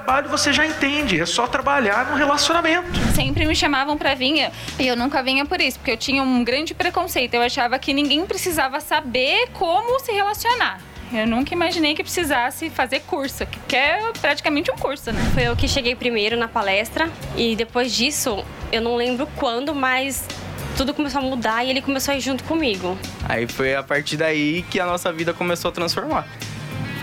Trabalho 0.04 0.28
você 0.28 0.52
já 0.52 0.66
entende, 0.66 1.18
é 1.18 1.24
só 1.24 1.46
trabalhar 1.46 2.10
no 2.10 2.14
relacionamento. 2.14 3.00
Sempre 3.14 3.46
me 3.46 3.56
chamavam 3.56 3.96
pra 3.96 4.14
vir 4.14 4.50
e 4.78 4.86
eu 4.86 4.94
nunca 4.94 5.22
vinha 5.22 5.46
por 5.46 5.58
isso, 5.62 5.78
porque 5.78 5.92
eu 5.92 5.96
tinha 5.96 6.22
um 6.22 6.44
grande 6.44 6.74
preconceito. 6.74 7.32
Eu 7.32 7.40
achava 7.40 7.78
que 7.78 7.94
ninguém 7.94 8.26
precisava 8.26 8.80
saber 8.80 9.48
como 9.54 9.98
se 10.00 10.12
relacionar. 10.12 10.78
Eu 11.10 11.26
nunca 11.26 11.54
imaginei 11.54 11.94
que 11.94 12.02
precisasse 12.02 12.68
fazer 12.68 13.00
curso, 13.00 13.46
que 13.66 13.74
é 13.74 14.12
praticamente 14.20 14.70
um 14.70 14.76
curso, 14.76 15.10
né? 15.10 15.22
Foi 15.32 15.44
eu 15.44 15.56
que 15.56 15.66
cheguei 15.66 15.96
primeiro 15.96 16.36
na 16.36 16.48
palestra 16.48 17.08
e 17.34 17.56
depois 17.56 17.90
disso, 17.90 18.44
eu 18.70 18.82
não 18.82 18.96
lembro 18.96 19.26
quando, 19.36 19.74
mas 19.74 20.28
tudo 20.76 20.92
começou 20.92 21.22
a 21.22 21.24
mudar 21.24 21.64
e 21.64 21.70
ele 21.70 21.80
começou 21.80 22.12
a 22.12 22.16
ir 22.18 22.20
junto 22.20 22.44
comigo. 22.44 22.98
Aí 23.26 23.48
foi 23.48 23.74
a 23.74 23.82
partir 23.82 24.18
daí 24.18 24.66
que 24.70 24.78
a 24.78 24.84
nossa 24.84 25.10
vida 25.10 25.32
começou 25.32 25.70
a 25.70 25.72
transformar. 25.72 26.28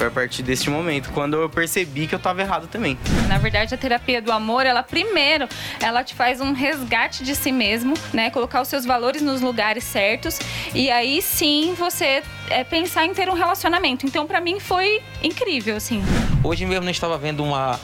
Foi 0.02 0.08
a 0.08 0.12
partir 0.12 0.42
deste 0.42 0.68
momento, 0.68 1.12
quando 1.14 1.36
eu 1.36 1.48
percebi 1.48 2.08
que 2.08 2.16
eu 2.16 2.18
estava 2.18 2.42
errado 2.42 2.66
também. 2.66 2.98
Na 3.28 3.38
verdade, 3.38 3.76
a 3.76 3.78
terapia 3.78 4.20
do 4.20 4.32
amor, 4.32 4.66
ela 4.66 4.82
primeiro, 4.82 5.48
ela 5.80 6.04
te 6.04 6.16
faz 6.16 6.42
um 6.42 6.54
resgate 6.54 7.24
de 7.24 7.36
si 7.36 7.52
mesmo, 7.52 7.94
né? 8.12 8.32
Colocar 8.32 8.64
os 8.64 8.68
seus 8.68 8.84
valores 8.84 9.22
nos 9.22 9.42
lugares 9.42 9.84
certos 9.84 10.40
e 10.74 10.90
aí 10.90 11.22
sim 11.22 11.76
você 11.78 12.24
é, 12.50 12.64
pensar 12.64 13.06
em 13.06 13.14
ter 13.14 13.30
um 13.30 13.34
relacionamento. 13.34 14.04
Então, 14.08 14.26
para 14.26 14.42
mim 14.42 14.60
foi 14.60 15.04
incrível, 15.22 15.76
assim. 15.76 16.04
Hoje 16.44 16.66
mesmo 16.66 16.88
eu 16.88 16.90
estava 16.90 17.16
vendo 17.20 17.44
uma, 17.44 17.80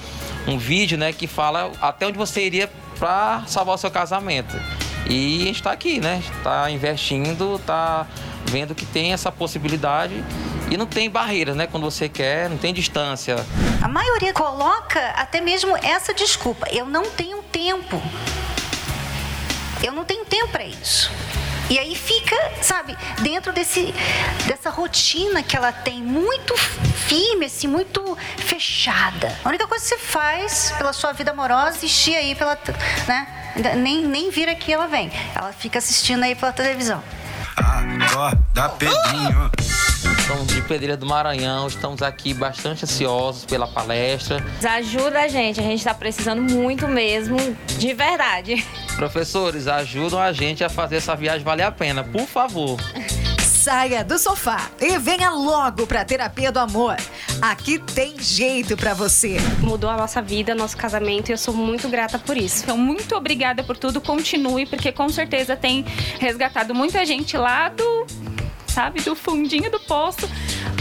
um 0.48 0.58
vídeo, 0.58 0.98
né, 0.98 1.14
que 1.14 1.28
fala 1.28 1.72
até 1.80 2.08
onde 2.08 2.18
você 2.18 2.44
iria 2.44 2.68
para 2.98 3.44
salvar 3.46 3.76
o 3.76 3.78
seu 3.78 3.92
casamento. 3.92 4.60
E 5.08 5.44
a 5.44 5.46
gente 5.46 5.56
está 5.58 5.72
aqui, 5.72 6.00
né? 6.00 6.20
Está 6.36 6.72
investindo, 6.72 7.58
está 7.58 8.08
vendo 8.46 8.74
que 8.74 8.88
tem 8.88 9.14
essa 9.14 9.32
possibilidade 9.32 10.24
e 10.70 10.78
não 10.78 10.86
tem 10.86 11.10
barreiras, 11.10 11.56
né? 11.56 11.68
Quando 11.68 11.84
você 11.84 12.10
quer, 12.10 12.50
não 12.50 12.58
tem 12.58 12.74
distância. 12.74 13.38
A 13.82 13.88
maioria 13.88 14.34
coloca 14.34 15.00
até 15.12 15.40
mesmo 15.42 15.76
essa 15.78 16.14
desculpa: 16.14 16.68
eu 16.72 16.86
não 16.86 17.10
tenho 17.12 17.42
tempo. 17.44 18.02
Eu 19.84 19.94
não 19.94 20.04
tenho 20.04 20.26
tempo 20.26 20.50
para 20.50 20.66
isso. 20.66 21.12
E 21.70 21.78
aí 21.78 21.96
fica, 21.96 22.36
sabe, 22.62 22.98
dentro 23.20 23.52
desse, 23.52 23.94
dessa 24.46 24.70
rotina 24.70 25.44
que 25.44 25.56
ela 25.56 25.72
tem, 25.72 26.02
muito 26.02 26.56
firme, 26.56 27.46
assim, 27.46 27.68
muito 27.68 28.18
fechada. 28.38 29.38
A 29.44 29.50
única 29.50 29.68
coisa 29.68 29.84
que 29.84 29.90
você 29.90 29.98
faz 29.98 30.74
pela 30.78 30.94
sua 30.94 31.12
vida 31.12 31.32
amorosa 31.32 31.68
é 31.68 31.70
assistir 31.72 32.16
aí 32.16 32.36
pela. 32.36 32.58
né? 33.06 33.28
Nem, 33.76 34.06
nem 34.06 34.30
vira 34.32 34.56
que 34.56 34.72
ela 34.72 34.88
vem. 34.88 35.12
Ela 35.36 35.52
fica 35.52 35.80
assistindo 35.80 36.24
aí 36.24 36.36
pela 36.36 36.54
televisão. 36.54 37.04
Acorda, 37.58 38.70
Pedrinho. 38.70 39.52
Somos 40.28 40.48
de 40.48 40.62
Pedreira 40.62 40.98
do 40.98 41.06
Maranhão, 41.06 41.68
estamos 41.68 42.02
aqui 42.02 42.34
bastante 42.34 42.84
ansiosos 42.84 43.46
pela 43.46 43.66
palestra. 43.66 44.44
Ajuda 44.62 45.22
a 45.22 45.28
gente, 45.30 45.62
a 45.62 45.64
gente 45.64 45.78
está 45.78 45.94
precisando 45.94 46.42
muito 46.42 46.86
mesmo, 46.86 47.38
de 47.80 47.94
verdade. 47.94 48.62
Professores, 48.98 49.70
ajudam 49.70 50.20
a 50.20 50.34
gente 50.34 50.66
a 50.66 50.70
fazer 50.70 50.98
essa 50.98 51.16
viagem 51.16 51.46
valer 51.46 51.64
a 51.64 51.72
pena, 51.72 52.04
por 52.04 52.28
favor. 52.28 52.78
Saia 53.42 54.04
do 54.04 54.20
sofá 54.20 54.70
e 54.82 54.98
venha 54.98 55.30
logo 55.30 55.88
para 55.88 56.02
a 56.02 56.06
terapia 56.06 56.52
do 56.52 56.60
amor. 56.60 56.98
Aqui 57.42 57.80
tem 57.80 58.20
jeito 58.20 58.76
para 58.76 58.94
você. 58.94 59.38
Mudou 59.62 59.90
a 59.90 59.96
nossa 59.96 60.22
vida, 60.22 60.54
nosso 60.54 60.76
casamento 60.76 61.30
e 61.30 61.34
eu 61.34 61.38
sou 61.38 61.54
muito 61.54 61.88
grata 61.88 62.20
por 62.20 62.36
isso. 62.36 62.64
Então, 62.64 62.78
muito 62.78 63.16
obrigada 63.16 63.64
por 63.64 63.78
tudo. 63.78 64.02
Continue, 64.02 64.66
porque 64.66 64.92
com 64.92 65.08
certeza 65.08 65.56
tem 65.56 65.86
resgatado 66.20 66.74
muita 66.74 67.06
gente 67.06 67.36
lá 67.36 67.68
do, 67.68 68.08
sabe, 68.78 69.02
do 69.02 69.16
fundinho 69.16 69.72
do 69.72 69.80
poço 69.80 70.30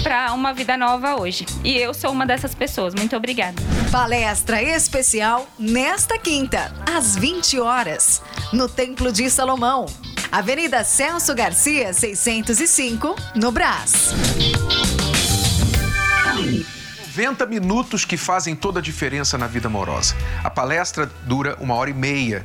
para 0.03 0.31
uma 0.35 0.53
vida 0.53 0.77
nova 0.77 1.17
hoje. 1.17 1.47
E 1.65 1.79
eu 1.79 1.95
sou 1.95 2.13
uma 2.13 2.27
dessas 2.27 2.55
pessoas. 2.55 2.95
Muito 2.95 3.17
obrigada. 3.17 3.55
Palestra 3.91 4.63
especial 4.63 5.49
nesta 5.59 6.19
quinta, 6.19 6.75
às 6.95 7.17
20 7.17 7.59
horas, 7.59 8.21
no 8.53 8.69
Templo 8.69 9.11
de 9.11 9.31
Salomão. 9.31 9.87
Avenida 10.31 10.85
Celso 10.85 11.35
Garcia, 11.35 11.95
605, 11.95 13.17
no 13.35 13.51
Brás. 13.51 14.13
90 17.17 17.47
minutos 17.47 18.05
que 18.05 18.19
fazem 18.19 18.55
toda 18.55 18.79
a 18.79 18.83
diferença 18.83 19.39
na 19.39 19.47
vida 19.47 19.69
amorosa. 19.69 20.15
A 20.45 20.51
palestra 20.51 21.11
dura 21.25 21.57
uma 21.61 21.75
hora 21.75 21.89
e 21.89 21.95
meia. 21.95 22.45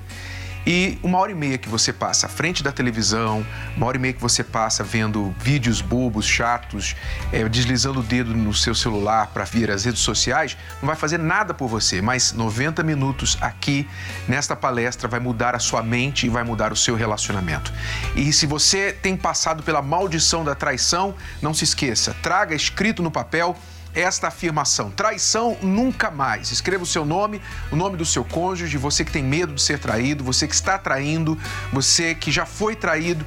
E 0.66 1.00
uma 1.02 1.18
hora 1.18 1.32
e 1.32 1.36
meia 1.36 1.58
que 1.58 1.68
você 1.68 1.92
passa 1.92 2.28
à 2.28 2.30
frente 2.30 2.62
da 2.62 2.72
televisão, 2.72 3.46
uma 3.76 3.88
hora 3.88 3.98
e 3.98 4.00
meia 4.00 4.14
que 4.14 4.22
você 4.22 4.44
passa 4.44 4.84
vendo 4.84 5.34
vídeos 5.40 5.82
bobos, 5.82 6.26
chatos, 6.26 6.96
é, 7.32 7.48
deslizando 7.50 8.00
o 8.00 8.04
dedo 8.04 8.34
no 8.36 8.54
seu 8.54 8.76
celular 8.76 9.28
para 9.28 9.44
vir 9.44 9.72
as 9.72 9.86
redes 9.86 10.02
sociais, 10.02 10.56
não 10.82 10.88
vai 10.88 10.96
fazer 10.96 11.18
nada 11.18 11.54
por 11.54 11.68
você. 11.68 12.02
Mas 12.02 12.32
90 12.34 12.84
minutos 12.84 13.38
aqui 13.42 13.88
nesta 14.28 14.56
palestra 14.56 15.08
vai 15.08 15.20
mudar 15.20 15.56
a 15.56 15.60
sua 15.60 15.82
mente 15.82 16.28
e 16.28 16.30
vai 16.30 16.44
mudar 16.44 16.72
o 16.72 16.76
seu 16.76 16.96
relacionamento. 16.96 17.74
E 18.16 18.32
se 18.32 18.46
você 18.46 18.94
tem 18.94 19.18
passado 19.18 19.64
pela 19.64 19.82
maldição 19.82 20.44
da 20.44 20.54
traição, 20.54 21.16
não 21.42 21.54
se 21.54 21.64
esqueça, 21.64 22.16
traga 22.22 22.54
escrito 22.54 23.02
no 23.02 23.10
papel 23.10 23.58
esta 23.94 24.28
afirmação: 24.28 24.92
traição 24.92 25.58
nunca 25.62 26.10
mais. 26.12 26.52
Escreva 26.52 26.84
o 26.84 26.88
seu 26.88 27.06
nome, 27.06 27.42
o 27.72 27.76
nome 27.76 27.98
do 27.98 28.06
seu 28.06 28.24
cônjuge, 28.24 28.78
você 28.78 29.04
que 29.04 29.12
tem 29.12 29.24
medo 29.24 29.54
de 29.54 29.62
ser 29.62 29.80
traído, 29.80 30.24
você 30.24 30.48
que 30.48 30.56
está 30.56 30.78
traindo, 30.78 31.38
você 31.72 32.16
que 32.16 32.32
já 32.32 32.46
foi 32.46 32.76
traído. 32.76 33.26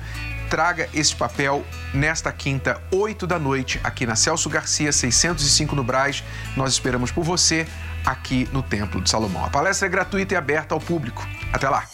Traga 0.50 0.88
esse 0.92 1.16
papel 1.16 1.64
nesta 1.92 2.30
quinta, 2.30 2.80
8 2.92 3.26
da 3.26 3.38
noite, 3.38 3.80
aqui 3.82 4.06
na 4.06 4.14
Celso 4.14 4.48
Garcia, 4.48 4.92
605 4.92 5.74
no 5.74 5.82
Braz. 5.82 6.22
Nós 6.54 6.74
esperamos 6.74 7.10
por 7.10 7.24
você 7.24 7.66
aqui 8.04 8.48
no 8.52 8.62
Templo 8.62 9.00
de 9.00 9.08
Salomão. 9.08 9.44
A 9.44 9.50
palestra 9.50 9.88
é 9.88 9.90
gratuita 9.90 10.34
e 10.34 10.36
aberta 10.36 10.74
ao 10.74 10.80
público. 10.80 11.26
Até 11.52 11.68
lá! 11.68 11.93